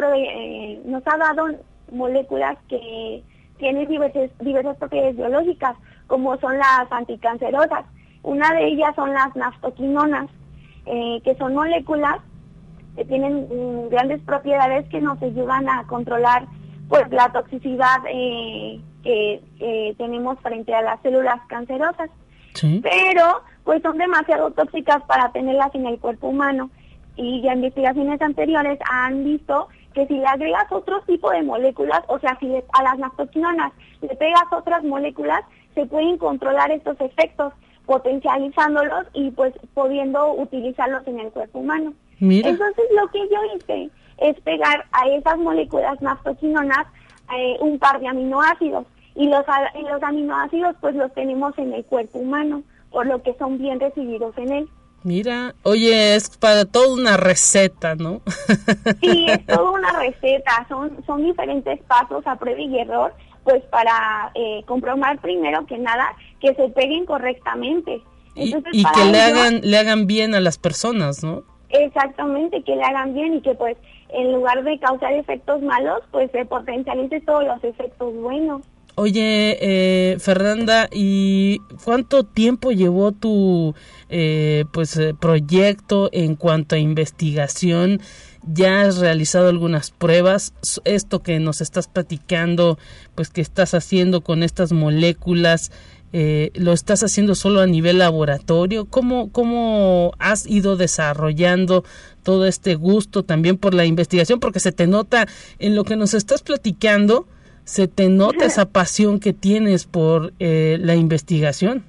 [0.85, 1.47] nos ha dado
[1.91, 3.23] moléculas que
[3.59, 5.77] tienen diversas, diversas propiedades biológicas,
[6.07, 7.85] como son las anticancerosas.
[8.23, 10.29] Una de ellas son las naftoquinonas,
[10.85, 12.21] que son moléculas
[12.97, 16.47] que tienen mm, grandes propiedades que nos ayudan a controlar
[16.89, 19.41] pues la toxicidad eh, que
[19.97, 22.11] tenemos frente a las células cancerosas.
[22.83, 26.71] Pero pues son demasiado tóxicas para tenerlas en el cuerpo humano
[27.17, 32.19] y ya investigaciones anteriores han visto que si le agregas otro tipo de moléculas, o
[32.19, 35.43] sea, si a las naftoquinonas le pegas otras moléculas,
[35.75, 37.53] se pueden controlar estos efectos,
[37.87, 41.93] potencializándolos y pues pudiendo utilizarlos en el cuerpo humano.
[42.21, 46.87] Entonces lo que yo hice es pegar a esas moléculas naftoquinonas
[47.37, 49.45] eh, un par de aminoácidos y los,
[49.91, 54.37] los aminoácidos pues los tenemos en el cuerpo humano, por lo que son bien recibidos
[54.39, 54.69] en él.
[55.03, 58.21] Mira, oye, es para toda una receta, ¿no?
[59.01, 64.31] sí, es toda una receta, son, son diferentes pasos a prueba y error, pues para
[64.35, 68.03] eh, comprobar primero que nada que se peguen correctamente.
[68.35, 71.45] y, que le hagan, le hagan bien a las personas, ¿no?
[71.71, 73.77] Exactamente, que le hagan bien y que pues
[74.09, 78.63] en lugar de causar efectos malos, pues se potencialice todos los efectos buenos.
[78.97, 83.75] Oye, eh, Fernanda, ¿y cuánto tiempo llevó tu
[84.09, 88.01] eh, pues eh, proyecto en cuanto a investigación?
[88.43, 90.55] ¿Ya has realizado algunas pruebas?
[90.85, 92.79] Esto que nos estás platicando,
[93.15, 95.71] pues que estás haciendo con estas moléculas,
[96.13, 98.87] eh, ¿lo estás haciendo solo a nivel laboratorio?
[98.87, 101.85] ¿Cómo, ¿Cómo has ido desarrollando
[102.23, 104.41] todo este gusto también por la investigación?
[104.41, 105.27] Porque se te nota
[105.59, 107.27] en lo que nos estás platicando,
[107.65, 111.85] se te nota esa pasión que tienes por eh, la investigación.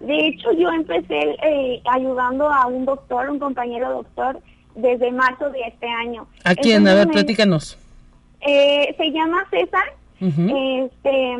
[0.00, 4.38] De hecho, yo empecé eh, ayudando a un doctor, un compañero doctor,
[4.74, 6.26] desde marzo de este año.
[6.44, 6.86] ¿A quién?
[6.86, 7.78] a ver, platícanos.
[8.46, 9.94] Eh, se llama César.
[10.20, 11.36] este,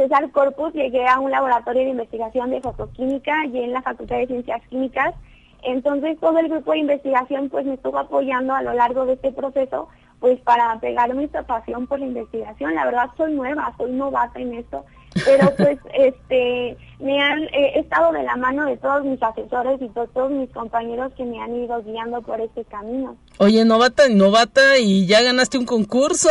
[0.00, 4.28] César Corpus, llegué a un laboratorio de investigación de fotoquímica y en la Facultad de
[4.28, 5.14] Ciencias Químicas.
[5.62, 9.30] Entonces todo el grupo de investigación pues me estuvo apoyando a lo largo de este
[9.30, 9.88] proceso
[10.18, 12.74] pues para pegarme esta pasión por la investigación.
[12.74, 14.86] La verdad soy nueva, soy novata en esto,
[15.24, 17.42] pero pues este me han
[17.74, 21.54] estado de la mano de todos mis asesores y todos mis compañeros que me han
[21.54, 23.16] ido guiando por este camino.
[23.38, 26.28] Oye, novata, novata y ya ganaste un concurso.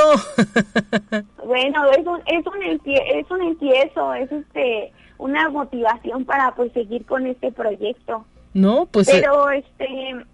[1.45, 7.05] bueno, es un es un es un empiezo, es este una motivación para pues seguir
[7.05, 8.25] con este proyecto.
[8.53, 10.25] No, pues eh, Pero este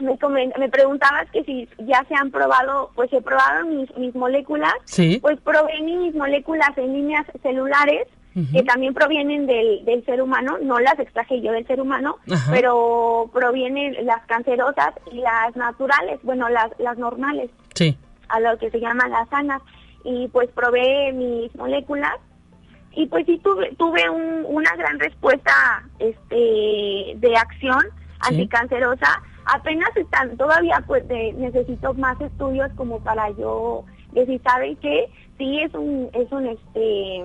[0.00, 4.74] me, me preguntabas que si ya se han probado, pues se probaron mis, mis moléculas,
[4.84, 5.18] sí.
[5.20, 8.06] pues probé mis moléculas en líneas celulares
[8.52, 12.18] que también provienen del, del ser humano, no las extraje yo del ser humano,
[12.50, 17.98] pero provienen las cancerosas y las naturales, bueno, las, las normales, sí.
[18.28, 19.60] a lo que se llaman las sanas,
[20.04, 22.14] y pues probé mis moléculas.
[22.92, 25.52] Y pues sí tuve, tuve un, una gran respuesta
[25.98, 27.84] este de acción
[28.20, 29.22] anticancerosa
[29.52, 35.10] apenas están, todavía pues necesito más estudios como para yo decir, ¿saben qué?
[35.36, 37.24] Sí es un, es un este...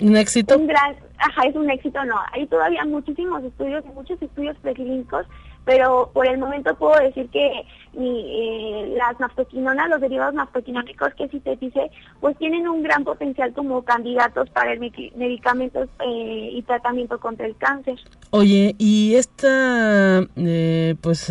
[0.00, 0.56] ¿Un éxito?
[0.56, 2.14] Un gran, ajá, es un éxito, no.
[2.32, 5.26] Hay todavía muchísimos estudios, muchos estudios preclínicos
[5.68, 7.46] pero por el momento puedo decir que
[7.92, 11.90] eh, las naftoquinonas, los derivados naftoquinónicos que dice,
[12.20, 17.54] pues tienen un gran potencial como candidatos para el medicamento eh, y tratamiento contra el
[17.58, 17.96] cáncer.
[18.30, 21.30] Oye, y esta, eh, pues,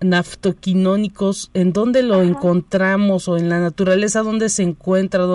[0.00, 5.26] naftoquinónicos, ¿en dónde lo encontramos o en la naturaleza dónde se encuentra?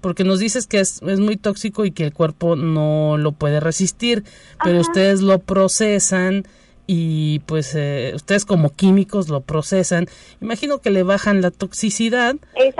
[0.00, 3.60] Porque nos dices que es, es muy tóxico y que el cuerpo no lo puede
[3.60, 4.24] resistir,
[4.62, 6.44] pero ustedes lo procesan
[6.86, 10.06] y pues eh, ustedes como químicos lo procesan.
[10.40, 12.36] Imagino que le bajan la toxicidad,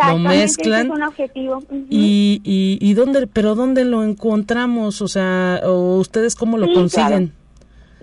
[0.08, 0.86] lo mezclan.
[0.86, 1.62] Es un objetivo.
[1.88, 7.32] y, y, y, dónde, pero dónde lo encontramos, o sea, o ustedes cómo lo consiguen.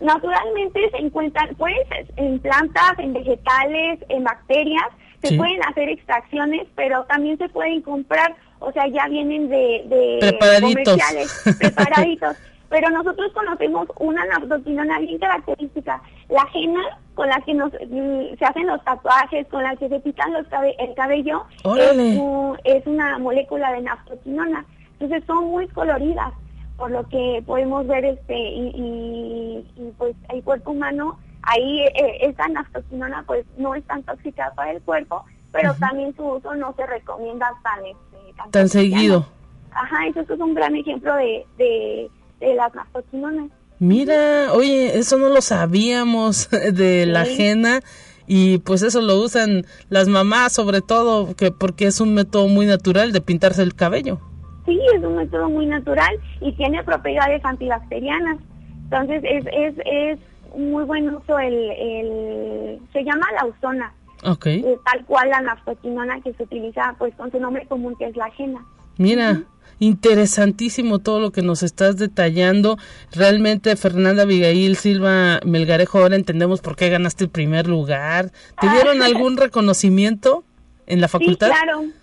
[0.02, 1.76] Naturalmente se encuentran pues
[2.16, 4.88] en plantas, en vegetales, en bacterias,
[5.22, 10.39] se pueden hacer extracciones, pero también se pueden comprar, o sea, ya vienen de, de
[10.62, 12.38] comerciales, preparaditos.
[12.70, 16.80] pero nosotros conocemos una naftoquinona bien característica, la ajena
[17.16, 20.45] con la que nos mm, se hacen los tatuajes, con la que se pican los
[20.78, 21.45] el cabello,
[21.78, 22.22] es,
[22.64, 24.66] es, una molécula de naftoquinona.
[25.00, 26.32] Entonces son muy coloridas
[26.80, 29.63] por lo que podemos ver este y,
[29.97, 34.82] pues el cuerpo humano ahí eh, esta naftoquinona pues no es tan tóxica para el
[34.82, 39.27] cuerpo pero también su uso no se recomienda tan este, tan, seguido.
[39.71, 43.49] Ajá eso es un gran ejemplo de, de, las naftoquinonas
[43.80, 47.82] mira oye eso no lo sabíamos de la ajena
[48.25, 52.65] y pues eso lo usan las mamás sobre todo que porque es un método muy
[52.65, 54.21] natural de pintarse el cabello
[54.70, 58.38] sí, es un método muy natural y tiene propiedades antibacterianas.
[58.84, 60.20] Entonces es, es, es
[60.55, 63.93] muy buen uso el, el se llama la ozona.
[64.24, 64.59] Okay.
[64.59, 68.15] Eh, tal cual la naftoquinona que se utiliza pues con su nombre común que es
[68.17, 68.65] la ajena.
[68.97, 69.43] Mira,
[69.80, 72.78] interesantísimo todo lo que nos estás detallando.
[73.13, 78.32] Realmente Fernanda Abigail Silva Melgarejo, ahora entendemos por qué ganaste el primer lugar.
[78.59, 78.74] ¿Te ah.
[78.74, 80.43] dieron algún reconocimiento
[80.86, 81.47] en la facultad?
[81.47, 81.99] Sí, claro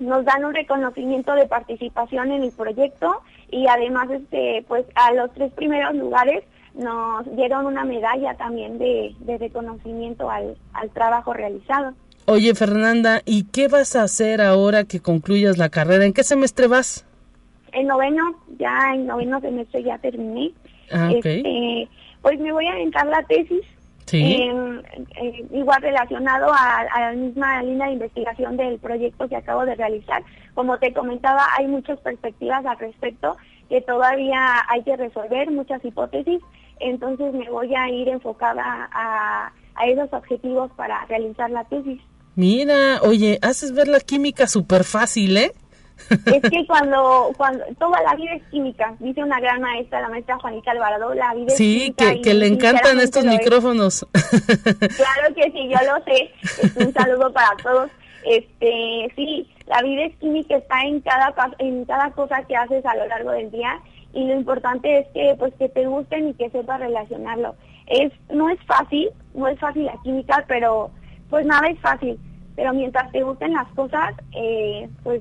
[0.00, 5.32] nos dan un reconocimiento de participación en el proyecto y además este pues a los
[5.34, 11.94] tres primeros lugares nos dieron una medalla también de, reconocimiento al, al trabajo realizado.
[12.26, 16.04] Oye Fernanda, ¿y qué vas a hacer ahora que concluyas la carrera?
[16.04, 17.06] ¿En qué semestre vas?
[17.72, 20.52] En noveno, ya en noveno semestre ya terminé.
[20.90, 21.88] Ah, este,
[22.22, 23.62] pues me voy a aventar la tesis
[24.12, 24.80] Em,
[25.16, 30.22] eh, igual relacionado a, la misma línea de investigación del proyecto que acabo de realizar.
[30.54, 33.36] Como te comentaba, hay muchas perspectivas al respecto
[33.68, 36.40] que todavía hay que resolver, muchas hipótesis,
[36.80, 42.00] entonces me voy a ir enfocada a, a esos objetivos para realizar la tesis.
[42.36, 45.52] Mira, oye, haces ver la química súper fácil, ¿eh?
[46.10, 50.38] Es que cuando, cuando toda la vida es química, dice una gran maestra, la maestra
[50.38, 52.10] Juanita Alvarado, la vida es química.
[52.10, 54.06] Sí, que, le encantan estos micrófonos.
[54.14, 56.84] Claro que sí, yo lo sé.
[56.84, 57.90] un saludo para todos.
[58.24, 62.96] Este, sí, la vida es química, está en cada en cada cosa que haces a
[62.96, 63.80] lo largo del día
[64.14, 67.54] y lo importante es que pues que te gusten y que sepas relacionarlo.
[67.86, 70.90] Es no es fácil, no es fácil la química, pero
[71.28, 72.18] pues nada es fácil.
[72.56, 75.20] Pero mientras te gusten las cosas, eh, pues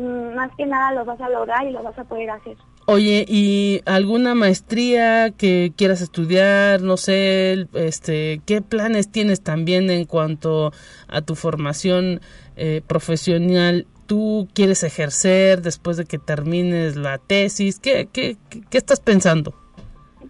[0.00, 2.56] más que nada lo vas a lograr y lo vas a poder hacer.
[2.86, 6.82] Oye, ¿y alguna maestría que quieras estudiar?
[6.82, 10.72] No sé, este, ¿qué planes tienes también en cuanto
[11.06, 12.20] a tu formación
[12.56, 13.86] eh, profesional?
[14.06, 17.78] ¿Tú quieres ejercer después de que termines la tesis?
[17.78, 18.36] ¿Qué, qué,
[18.68, 19.54] qué estás pensando?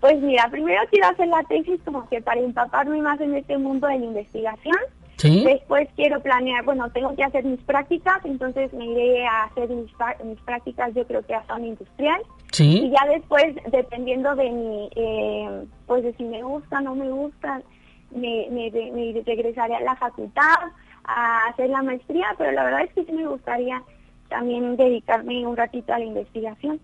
[0.01, 3.87] Pues mira, primero quiero hacer la tesis como que para empaparme más en este mundo
[3.87, 4.77] de la investigación
[5.23, 9.91] Después quiero planear, bueno, tengo que hacer mis prácticas, entonces me iré a hacer mis,
[10.25, 12.21] mis prácticas, yo creo que a zona industrial.
[12.59, 17.11] Y ya después, dependiendo de mi, eh, pues de si me gusta o no me
[17.11, 17.63] gusta,
[18.11, 20.59] me, me, me, regresaré a la facultad
[21.05, 23.83] a hacer la maestría, pero la verdad es que sí me gustaría
[24.29, 26.81] también dedicarme un ratito a la investigación.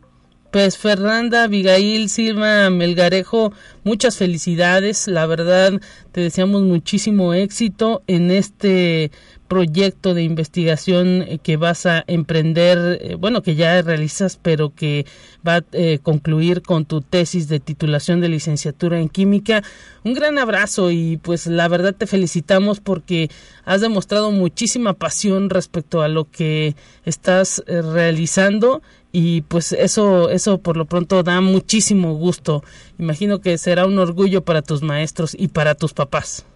[0.50, 3.52] Pues Fernanda, Abigail, Silva, Melgarejo,
[3.84, 5.06] muchas felicidades.
[5.06, 5.78] La verdad,
[6.10, 9.10] te deseamos muchísimo éxito en este
[9.48, 15.06] proyecto de investigación eh, que vas a emprender, eh, bueno, que ya realizas, pero que
[15.46, 19.62] va a eh, concluir con tu tesis de titulación de licenciatura en química.
[20.04, 23.30] Un gran abrazo y pues la verdad te felicitamos porque
[23.64, 28.82] has demostrado muchísima pasión respecto a lo que estás realizando
[29.12, 32.62] y pues eso eso por lo pronto da muchísimo gusto.
[32.98, 36.46] Imagino que será un orgullo para tus maestros y para tus papás.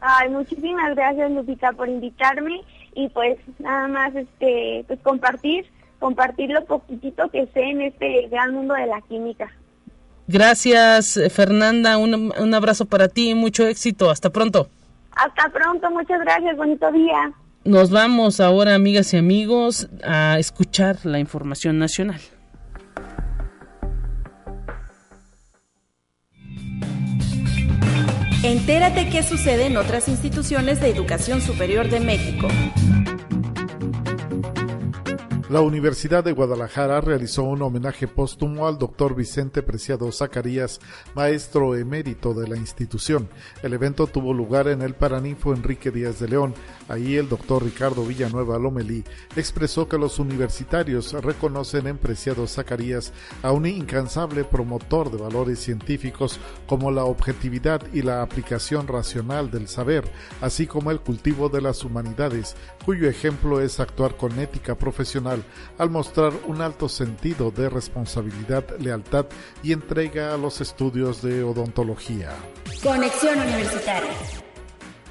[0.00, 2.60] Ay, muchísimas gracias Lupita por invitarme
[2.94, 5.66] y pues nada más este pues compartir
[6.00, 9.50] compartir lo poquitito que sé en este gran mundo de la química.
[10.26, 14.10] Gracias Fernanda, un, un abrazo para ti y mucho éxito.
[14.10, 14.68] Hasta pronto.
[15.14, 17.32] Hasta pronto, muchas gracias, bonito día.
[17.64, 22.20] Nos vamos ahora, amigas y amigos, a escuchar la información nacional.
[28.42, 32.48] Entérate qué sucede en otras instituciones de educación superior de México.
[35.52, 40.80] La Universidad de Guadalajara realizó un homenaje póstumo al doctor Vicente Preciado Zacarías,
[41.14, 43.28] maestro emérito de la institución.
[43.62, 46.54] El evento tuvo lugar en el Paraninfo Enrique Díaz de León.
[46.88, 49.04] Ahí el doctor Ricardo Villanueva Lomelí
[49.36, 56.40] expresó que los universitarios reconocen en Preciado Zacarías a un incansable promotor de valores científicos
[56.66, 61.84] como la objetividad y la aplicación racional del saber, así como el cultivo de las
[61.84, 65.41] humanidades, cuyo ejemplo es actuar con ética profesional
[65.78, 69.26] al mostrar un alto sentido de responsabilidad, lealtad
[69.62, 72.30] y entrega a los estudios de odontología.
[72.82, 74.41] Conexión Universitaria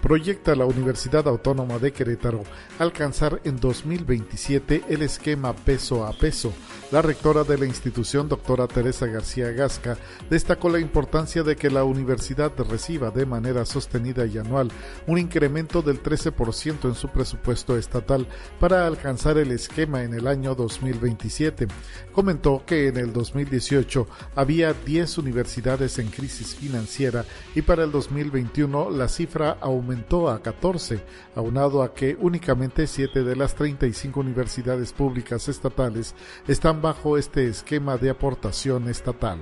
[0.02, 2.43] proyecta la Universidad Autónoma de Querétaro
[2.80, 6.52] alcanzar en 2027 el esquema peso a peso.
[6.91, 9.97] La rectora de la institución, doctora Teresa García Gasca,
[10.30, 14.70] destacó la importancia de que la universidad reciba de manera sostenida y anual
[15.08, 18.28] un incremento del 13% en su presupuesto estatal
[18.60, 21.68] para alcanzar el esquema en el año 2027.
[22.12, 27.24] Comentó que en el 2018 había 10 universidades en crisis financiera
[27.56, 29.91] y para el 2021 la cifra aumentó
[30.30, 31.04] a 14,
[31.36, 36.16] aunado a que únicamente 7 de las 35 universidades públicas estatales
[36.48, 39.39] están bajo este esquema de aportación estatal.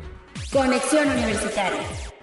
[0.51, 2.18] Conexión Universitaria.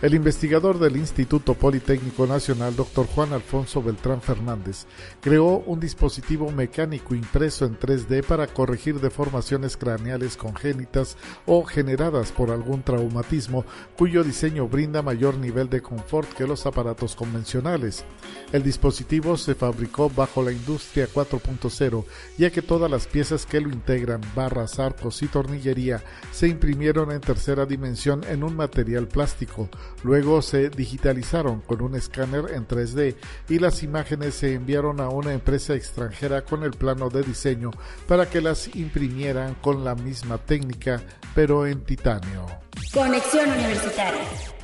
[0.00, 3.04] El investigador del Instituto Politécnico Nacional, Dr.
[3.04, 4.86] Juan Alfonso Beltrán Fernández,
[5.20, 12.52] creó un dispositivo mecánico impreso en 3D para corregir deformaciones craneales congénitas o generadas por
[12.52, 13.64] algún traumatismo,
[13.96, 18.04] cuyo diseño brinda mayor nivel de confort que los aparatos convencionales.
[18.52, 22.04] El dispositivo se fabricó bajo la industria 4.0,
[22.38, 27.20] ya que todas las piezas que lo integran, barras, arcos y tornillería, se imprimieron en
[27.20, 29.68] tercera dimensión en un material plástico,
[30.02, 33.16] Luego se digitalizaron con un escáner en 3D
[33.48, 37.70] y las imágenes se enviaron a una empresa extranjera con el plano de diseño
[38.06, 41.02] para que las imprimieran con la misma técnica
[41.34, 42.46] pero en titanio.
[42.92, 44.57] Conexión Universitaria.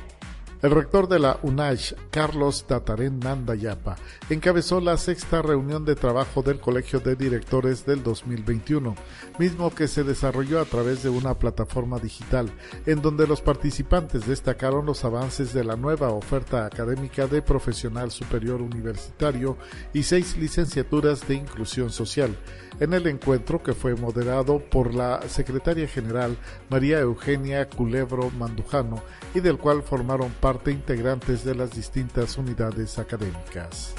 [0.65, 3.97] El rector de la UNASH, Carlos Tatarén Nandayapa,
[4.31, 8.95] encabezó la sexta reunión de trabajo del Colegio de Directores del 2021,
[9.37, 12.49] mismo que se desarrolló a través de una plataforma digital,
[12.87, 18.59] en donde los participantes destacaron los avances de la nueva oferta académica de profesional superior
[18.59, 19.57] universitario
[19.93, 22.35] y seis licenciaturas de inclusión social
[22.79, 26.37] en el encuentro que fue moderado por la secretaria general
[26.69, 29.01] María Eugenia Culebro Mandujano
[29.33, 33.93] y del cual formaron parte integrantes de las distintas unidades académicas.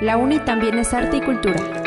[0.00, 1.80] La UNI también es arte y cultura.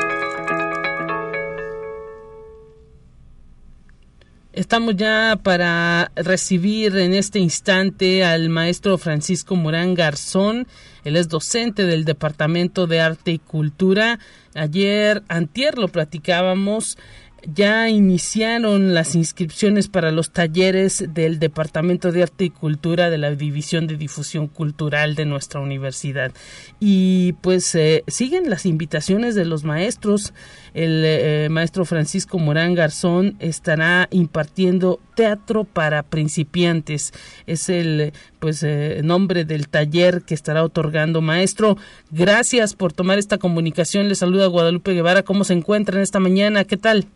[4.54, 10.68] Estamos ya para recibir en este instante al maestro Francisco Morán Garzón.
[11.04, 14.20] Él es docente del Departamento de Arte y Cultura.
[14.56, 16.98] Ayer, antier, lo platicábamos
[17.46, 23.36] ya iniciaron las inscripciones para los talleres del Departamento de Arte y Cultura de la
[23.36, 26.32] División de Difusión Cultural de nuestra universidad.
[26.80, 30.34] Y pues eh, siguen las invitaciones de los maestros.
[30.74, 37.14] El eh, maestro Francisco Morán Garzón estará impartiendo teatro para principiantes.
[37.46, 41.78] Es el pues eh, nombre del taller que estará otorgando maestro.
[42.12, 44.08] Gracias por tomar esta comunicación.
[44.08, 45.24] Le saluda Guadalupe Guevara.
[45.24, 46.64] ¿Cómo se encuentran esta mañana?
[46.64, 47.08] ¿Qué tal?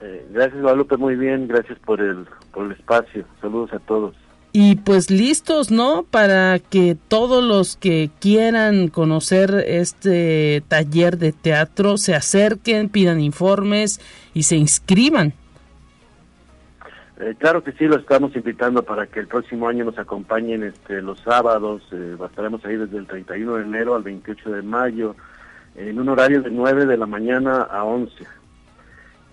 [0.00, 4.14] Eh, gracias Guadalupe, muy bien, gracias por el, por el espacio, saludos a todos.
[4.58, 6.04] Y pues listos, ¿no?
[6.10, 14.00] Para que todos los que quieran conocer este taller de teatro se acerquen, pidan informes
[14.32, 15.34] y se inscriban.
[17.20, 21.02] Eh, claro que sí, lo estamos invitando para que el próximo año nos acompañen este,
[21.02, 25.16] los sábados, eh, estaremos ahí desde el 31 de enero al 28 de mayo,
[25.74, 28.24] en un horario de 9 de la mañana a 11.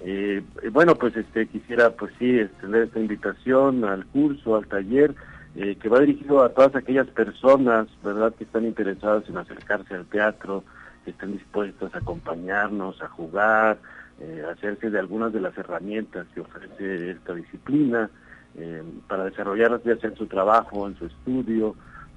[0.06, 5.16] Eh, bueno, pues este quisiera pues sí extender esta invitación al curso, al taller,
[5.56, 10.06] eh, que va dirigido a todas aquellas personas, ¿verdad?, que están interesadas en acercarse al
[10.06, 10.64] teatro,
[11.06, 13.78] que estén dispuestas a acompañarnos, a jugar,
[14.20, 18.10] eh, a hacerse de algunas de las herramientas que ofrece esta disciplina,
[18.56, 21.76] eh, para desarrollarlas ya sea en su trabajo, en su estudio,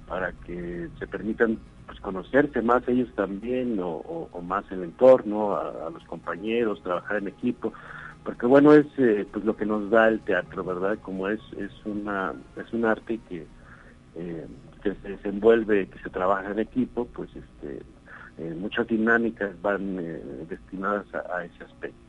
[0.09, 6.05] para que se permitan pues conocerse más ellos también o, más el entorno, a, los
[6.05, 7.73] compañeros, trabajar en equipo,
[8.25, 10.99] porque bueno es eh, pues lo que nos da el teatro, ¿verdad?
[11.01, 13.47] Como es es una es un arte que
[14.17, 14.47] eh,
[14.83, 17.83] que se desenvuelve, que se trabaja en equipo, pues este
[18.39, 19.97] eh, muchas dinámicas van
[20.49, 22.06] destinadas a ese aspecto.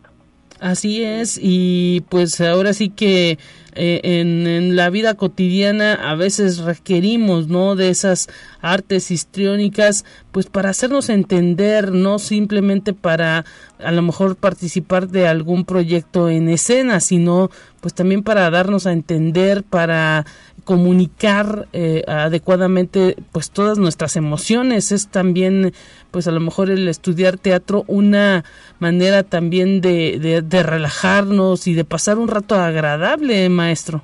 [0.60, 3.38] Así es, y pues ahora sí que
[3.80, 7.76] eh, en, la vida cotidiana a veces requerimos, ¿no?
[7.76, 8.28] De esas
[8.60, 13.46] artes histriónicas, pues para hacernos entender, no simplemente para
[13.78, 18.94] a lo mejor participar de algún proyecto en escena, sino pues también para darnos a
[18.94, 20.26] entender, para
[20.68, 24.92] comunicar eh, adecuadamente pues todas nuestras emociones.
[24.92, 25.72] Es también
[26.12, 28.44] pues a lo mejor el estudiar teatro una
[28.80, 34.02] manera también de, de, relajarnos y de pasar un rato agradable maestro.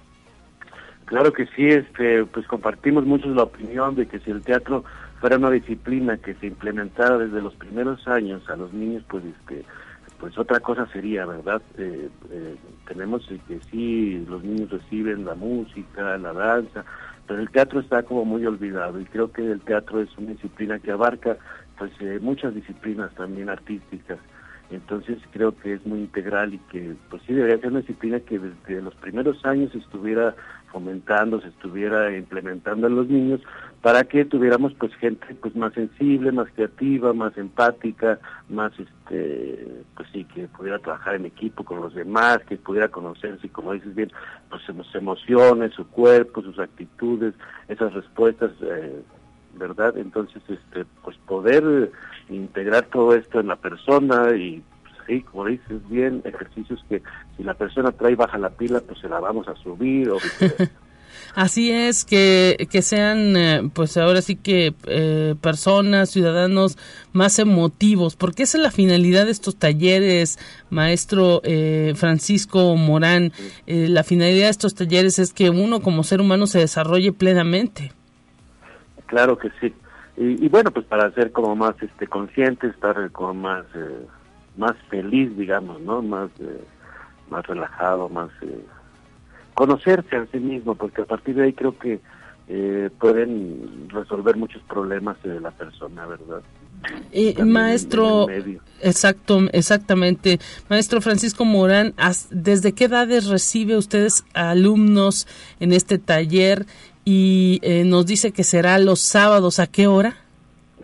[1.03, 4.86] Claro que sí este pues compartimos mucho la opinión de que si el teatro
[5.20, 9.66] fuera una disciplina que se implementara desde los primeros años a los niños pues este
[10.24, 11.61] pues otra cosa sería, ¿verdad?
[11.78, 12.55] Eh, eh,
[12.88, 16.86] tenemos que sí, los niños reciben la música, la danza,
[17.28, 20.80] pero el teatro está como muy olvidado y creo que el teatro es una disciplina
[20.80, 21.36] que abarca
[21.78, 24.17] pues eh, muchas disciplinas también artísticas.
[24.71, 28.39] Entonces creo que es muy integral y que pues sí debería ser una disciplina que
[28.39, 30.36] desde los primeros años estuviera
[30.71, 33.41] fomentando, se estuviera implementando en los niños
[33.84, 38.18] para que tuviéramos pues gente pues más sensible, más creativa, más empática,
[38.48, 43.50] más este pues sí que pudiera trabajar en equipo con los demás, que pudiera conocerse,
[43.50, 44.10] como dices bien,
[44.50, 47.36] pues sus emociones, su cuerpo, sus actitudes,
[47.68, 49.04] esas respuestas eh,
[49.56, 49.98] ¿verdad?
[49.98, 51.92] Entonces, este, pues poder
[52.30, 57.02] integrar todo esto en la persona y pues, sí, como dices bien, ejercicios que
[57.36, 60.18] si la persona trae baja la pila, pues se la vamos a subir o
[61.36, 66.78] Así es, que, que sean, eh, pues ahora sí que eh, personas, ciudadanos
[67.11, 73.32] más emotivos, porque esa es la finalidad de estos talleres, maestro eh, Francisco Morán.
[73.65, 77.91] la finalidad de estos talleres es que uno como ser humano se desarrolle plenamente.
[79.07, 79.74] Claro que sí.
[80.15, 84.05] Y, bueno, pues para ser como más este consciente, estar como más eh,
[84.57, 86.03] más feliz, digamos, ¿no?
[86.03, 86.63] Más eh,
[87.30, 88.63] más relajado, más eh,
[89.54, 91.99] conocerse a sí mismo, porque a partir de ahí creo que
[92.99, 96.43] pueden resolver muchos problemas de la persona, ¿verdad?
[97.12, 98.28] Eh, maestro,
[98.82, 100.39] exacto, exactamente.
[100.70, 101.93] Maestro Francisco Morán,
[102.32, 105.28] ¿desde qué edades recibe ustedes alumnos
[105.60, 106.66] en este taller?
[107.06, 110.18] Y eh, nos dice que será los sábados, ¿a qué hora?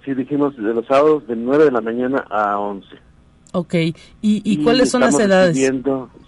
[0.06, 2.88] Sí, dijimos de los sábados de 9 de la mañana a 11.
[3.52, 5.58] Ok, ¿y, y, cuáles son las edades?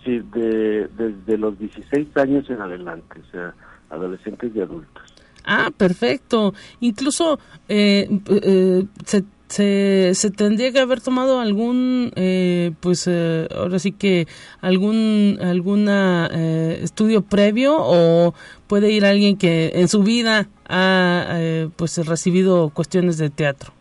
[0.03, 3.53] sí, de, desde los 16 años en adelante, o sea,
[3.91, 5.03] adolescentes y adultos.
[5.43, 6.53] Ah, perfecto.
[6.79, 14.27] Incluso eh, eh, se, se, tendría que haber tomado algún, eh, pues ahora sí que
[14.61, 18.33] algún alguna estudio previo o
[18.67, 21.37] puede ir alguien que en su vida ha
[21.75, 23.73] pues recibido cuestiones de teatro.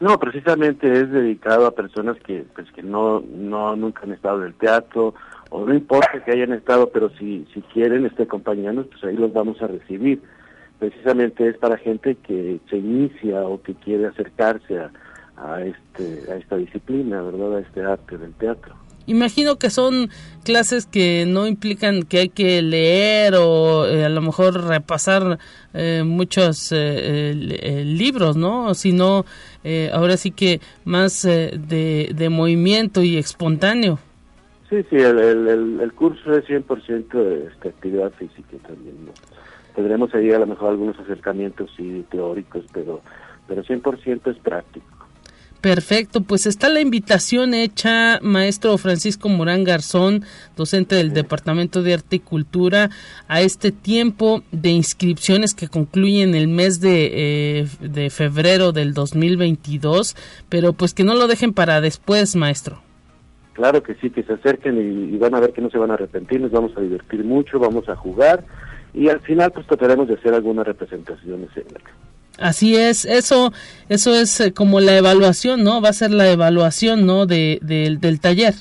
[0.00, 4.48] No, precisamente es dedicado a personas que pues que no no nunca han estado en
[4.48, 5.14] el teatro
[5.50, 9.32] o no importa que hayan estado, pero si si quieren este acompañarnos, pues ahí los
[9.32, 10.22] vamos a recibir.
[10.78, 14.90] Precisamente es para gente que se inicia o que quiere acercarse a,
[15.36, 17.56] a este a esta disciplina, ¿verdad?
[17.56, 18.76] A este arte del teatro.
[19.08, 20.10] Imagino que son
[20.44, 25.38] clases que no implican que hay que leer o eh, a lo mejor repasar
[25.72, 28.74] eh, muchos eh, libros, ¿no?
[28.74, 29.24] Sino
[29.92, 33.98] ahora sí que más de, de, movimiento y espontáneo.
[34.70, 38.96] Sí, sí, el, curso es 100% de esta actividad física también.
[39.74, 43.02] Tendremos ahí a lo mejor algunos acercamientos sí, teóricos, pero,
[43.46, 44.97] pero 100% es práctico.
[45.60, 50.22] Perfecto, pues está la invitación hecha, maestro Francisco Morán Garzón,
[50.56, 52.90] docente del Departamento de Arte y Cultura,
[53.26, 60.14] a este tiempo de inscripciones que concluyen el mes de, eh, de febrero del 2022,
[60.48, 62.80] pero pues que no lo dejen para después, maestro.
[63.54, 65.90] Claro que sí, que se acerquen y, y van a ver que no se van
[65.90, 68.44] a arrepentir, nos vamos a divertir mucho, vamos a jugar
[68.94, 71.66] y al final pues trataremos de hacer algunas representaciones en
[72.38, 73.52] Así es, eso,
[73.88, 75.80] eso es eh, como la evaluación, ¿no?
[75.80, 77.26] Va a ser la evaluación, ¿no?
[77.26, 78.54] De, del taller.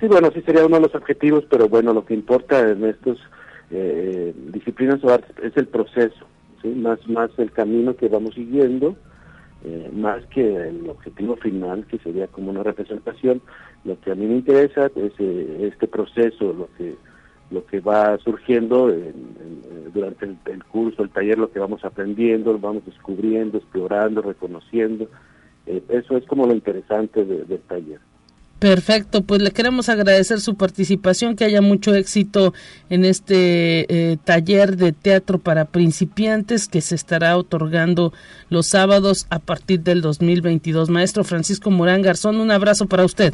[0.00, 3.18] Sí, bueno, sí sería uno de los objetivos, pero bueno, lo que importa en estos
[3.70, 6.26] eh, disciplinas o artes es el proceso,
[6.62, 6.68] ¿sí?
[6.68, 8.96] Más, más el camino que vamos siguiendo,
[9.62, 13.42] eh, más que el objetivo final, que sería como una representación.
[13.84, 16.96] Lo que a mí me interesa es este proceso, lo que
[17.50, 18.92] lo que va surgiendo
[19.92, 25.08] durante el, curso, el taller, lo que vamos aprendiendo, lo vamos descubriendo, explorando, reconociendo.
[25.66, 28.00] Eh, eso es como lo interesante del taller.
[28.60, 32.52] Perfecto, pues le queremos agradecer su participación, que haya mucho éxito
[32.90, 38.12] en este eh, taller de teatro para principiantes que se estará otorgando
[38.50, 40.90] los sábados a partir del 2022.
[40.90, 43.32] Maestro Francisco Morán Garzón, un abrazo para usted.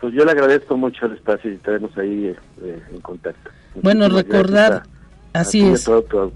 [0.00, 2.26] Pues yo le agradezco mucho el espacio y estaremos ahí
[2.62, 3.50] eh, en contacto.
[3.82, 4.84] bueno, recordar,
[5.32, 5.84] así es.
[5.84, 6.32] Todo tu,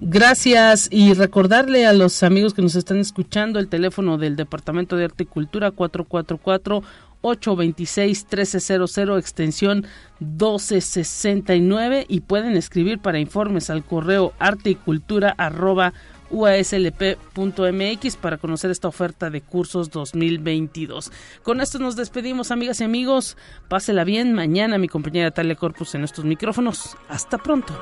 [0.00, 5.04] Gracias y recordarle a los amigos que nos están escuchando el teléfono del Departamento de
[5.04, 6.82] Arte y Cultura 444
[7.22, 9.86] 826 1300 extensión
[10.18, 15.92] 1269 y pueden escribir para informes al correo arte y cultura arroba
[16.32, 21.12] uaslp.mx para conocer esta oferta de cursos 2022.
[21.42, 23.36] Con esto nos despedimos, amigas y amigos.
[23.68, 24.32] Pásela bien.
[24.32, 26.96] Mañana mi compañera Talia Corpus en estos micrófonos.
[27.08, 27.72] Hasta pronto.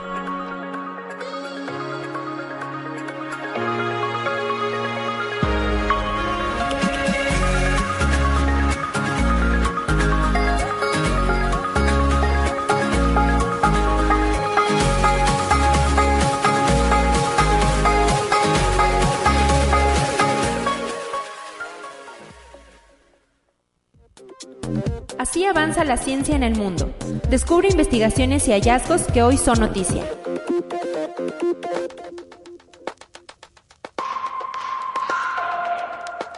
[25.20, 26.94] Así avanza la ciencia en el mundo.
[27.28, 30.02] Descubre investigaciones y hallazgos que hoy son noticia.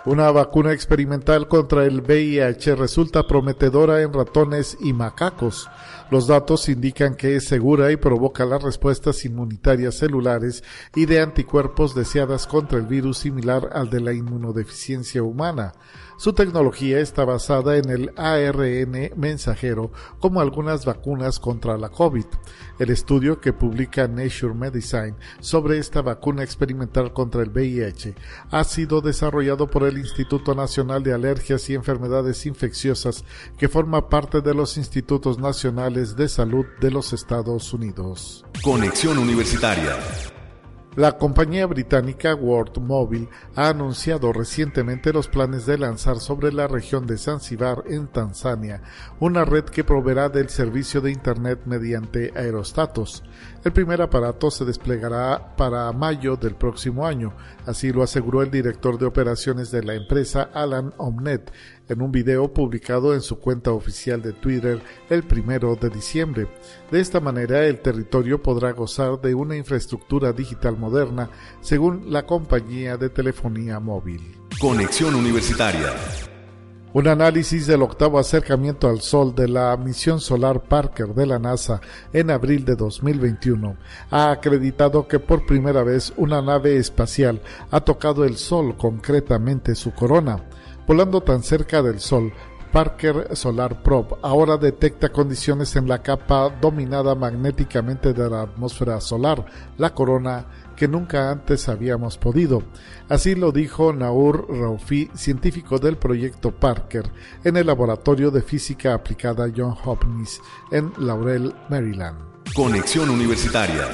[0.05, 5.71] Una vacuna experimental contra el VIH resulta prometedora en ratones y macacos.
[6.13, 10.63] Los datos indican que es segura y provoca las respuestas inmunitarias celulares
[10.95, 15.73] y de anticuerpos deseadas contra el virus similar al de la inmunodeficiencia humana.
[16.19, 19.91] Su tecnología está basada en el ARN mensajero,
[20.21, 22.27] como algunas vacunas contra la COVID.
[22.79, 28.15] El estudio que publica Nature Medicine sobre esta vacuna experimental contra el VIH
[28.51, 33.25] ha sido desarrollado por el Instituto Nacional de Alergias y Enfermedades Infecciosas,
[33.57, 38.45] que forma parte de los Institutos Nacionales de Salud de los Estados Unidos.
[38.63, 39.97] Conexión Universitaria.
[40.95, 47.07] La compañía británica World Mobile ha anunciado recientemente los planes de lanzar sobre la región
[47.07, 48.83] de Zanzibar en Tanzania
[49.19, 53.23] una red que proveerá del servicio de Internet mediante aerostatos.
[53.65, 57.33] El primer aparato se desplegará para mayo del próximo año,
[57.65, 61.53] así lo aseguró el director de operaciones de la empresa Alan Omnet
[61.93, 66.49] en un video publicado en su cuenta oficial de Twitter el primero de diciembre.
[66.91, 71.31] De esta manera, el territorio podrá gozar de una infraestructura digital moderna,
[71.61, 74.21] según la compañía de telefonía móvil.
[74.61, 75.93] Conexión Universitaria.
[76.95, 81.81] Un análisis del octavo acercamiento al Sol de la misión solar Parker de la NASA
[82.13, 83.79] en abril de 2021
[84.11, 87.41] ha acreditado que por primera vez una nave espacial
[87.71, 90.45] ha tocado el Sol, concretamente su corona.
[90.87, 92.33] Volando tan cerca del Sol,
[92.73, 99.45] Parker Solar Probe ahora detecta condiciones en la capa dominada magnéticamente de la atmósfera solar,
[99.77, 102.63] la corona, que nunca antes habíamos podido.
[103.11, 107.13] Así lo dijo Naur Raufi, científico del proyecto Parker,
[107.45, 112.17] en el Laboratorio de Física Aplicada John Hopkins, en Laurel, Maryland.
[112.55, 113.89] Conexión Universitaria.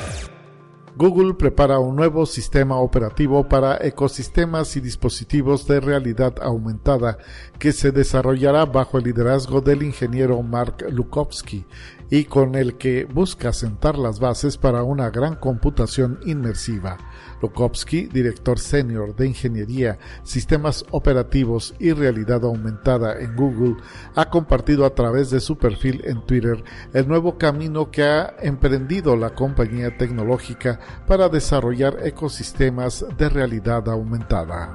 [0.98, 7.18] Google prepara un nuevo sistema operativo para ecosistemas y dispositivos de realidad aumentada
[7.60, 11.64] que se desarrollará bajo el liderazgo del ingeniero Mark Lukowski
[12.10, 16.96] y con el que busca sentar las bases para una gran computación inmersiva.
[17.42, 23.76] Lukowski, director senior de Ingeniería, Sistemas Operativos y Realidad Aumentada en Google,
[24.14, 29.16] ha compartido a través de su perfil en Twitter el nuevo camino que ha emprendido
[29.16, 34.74] la compañía tecnológica para desarrollar ecosistemas de realidad aumentada.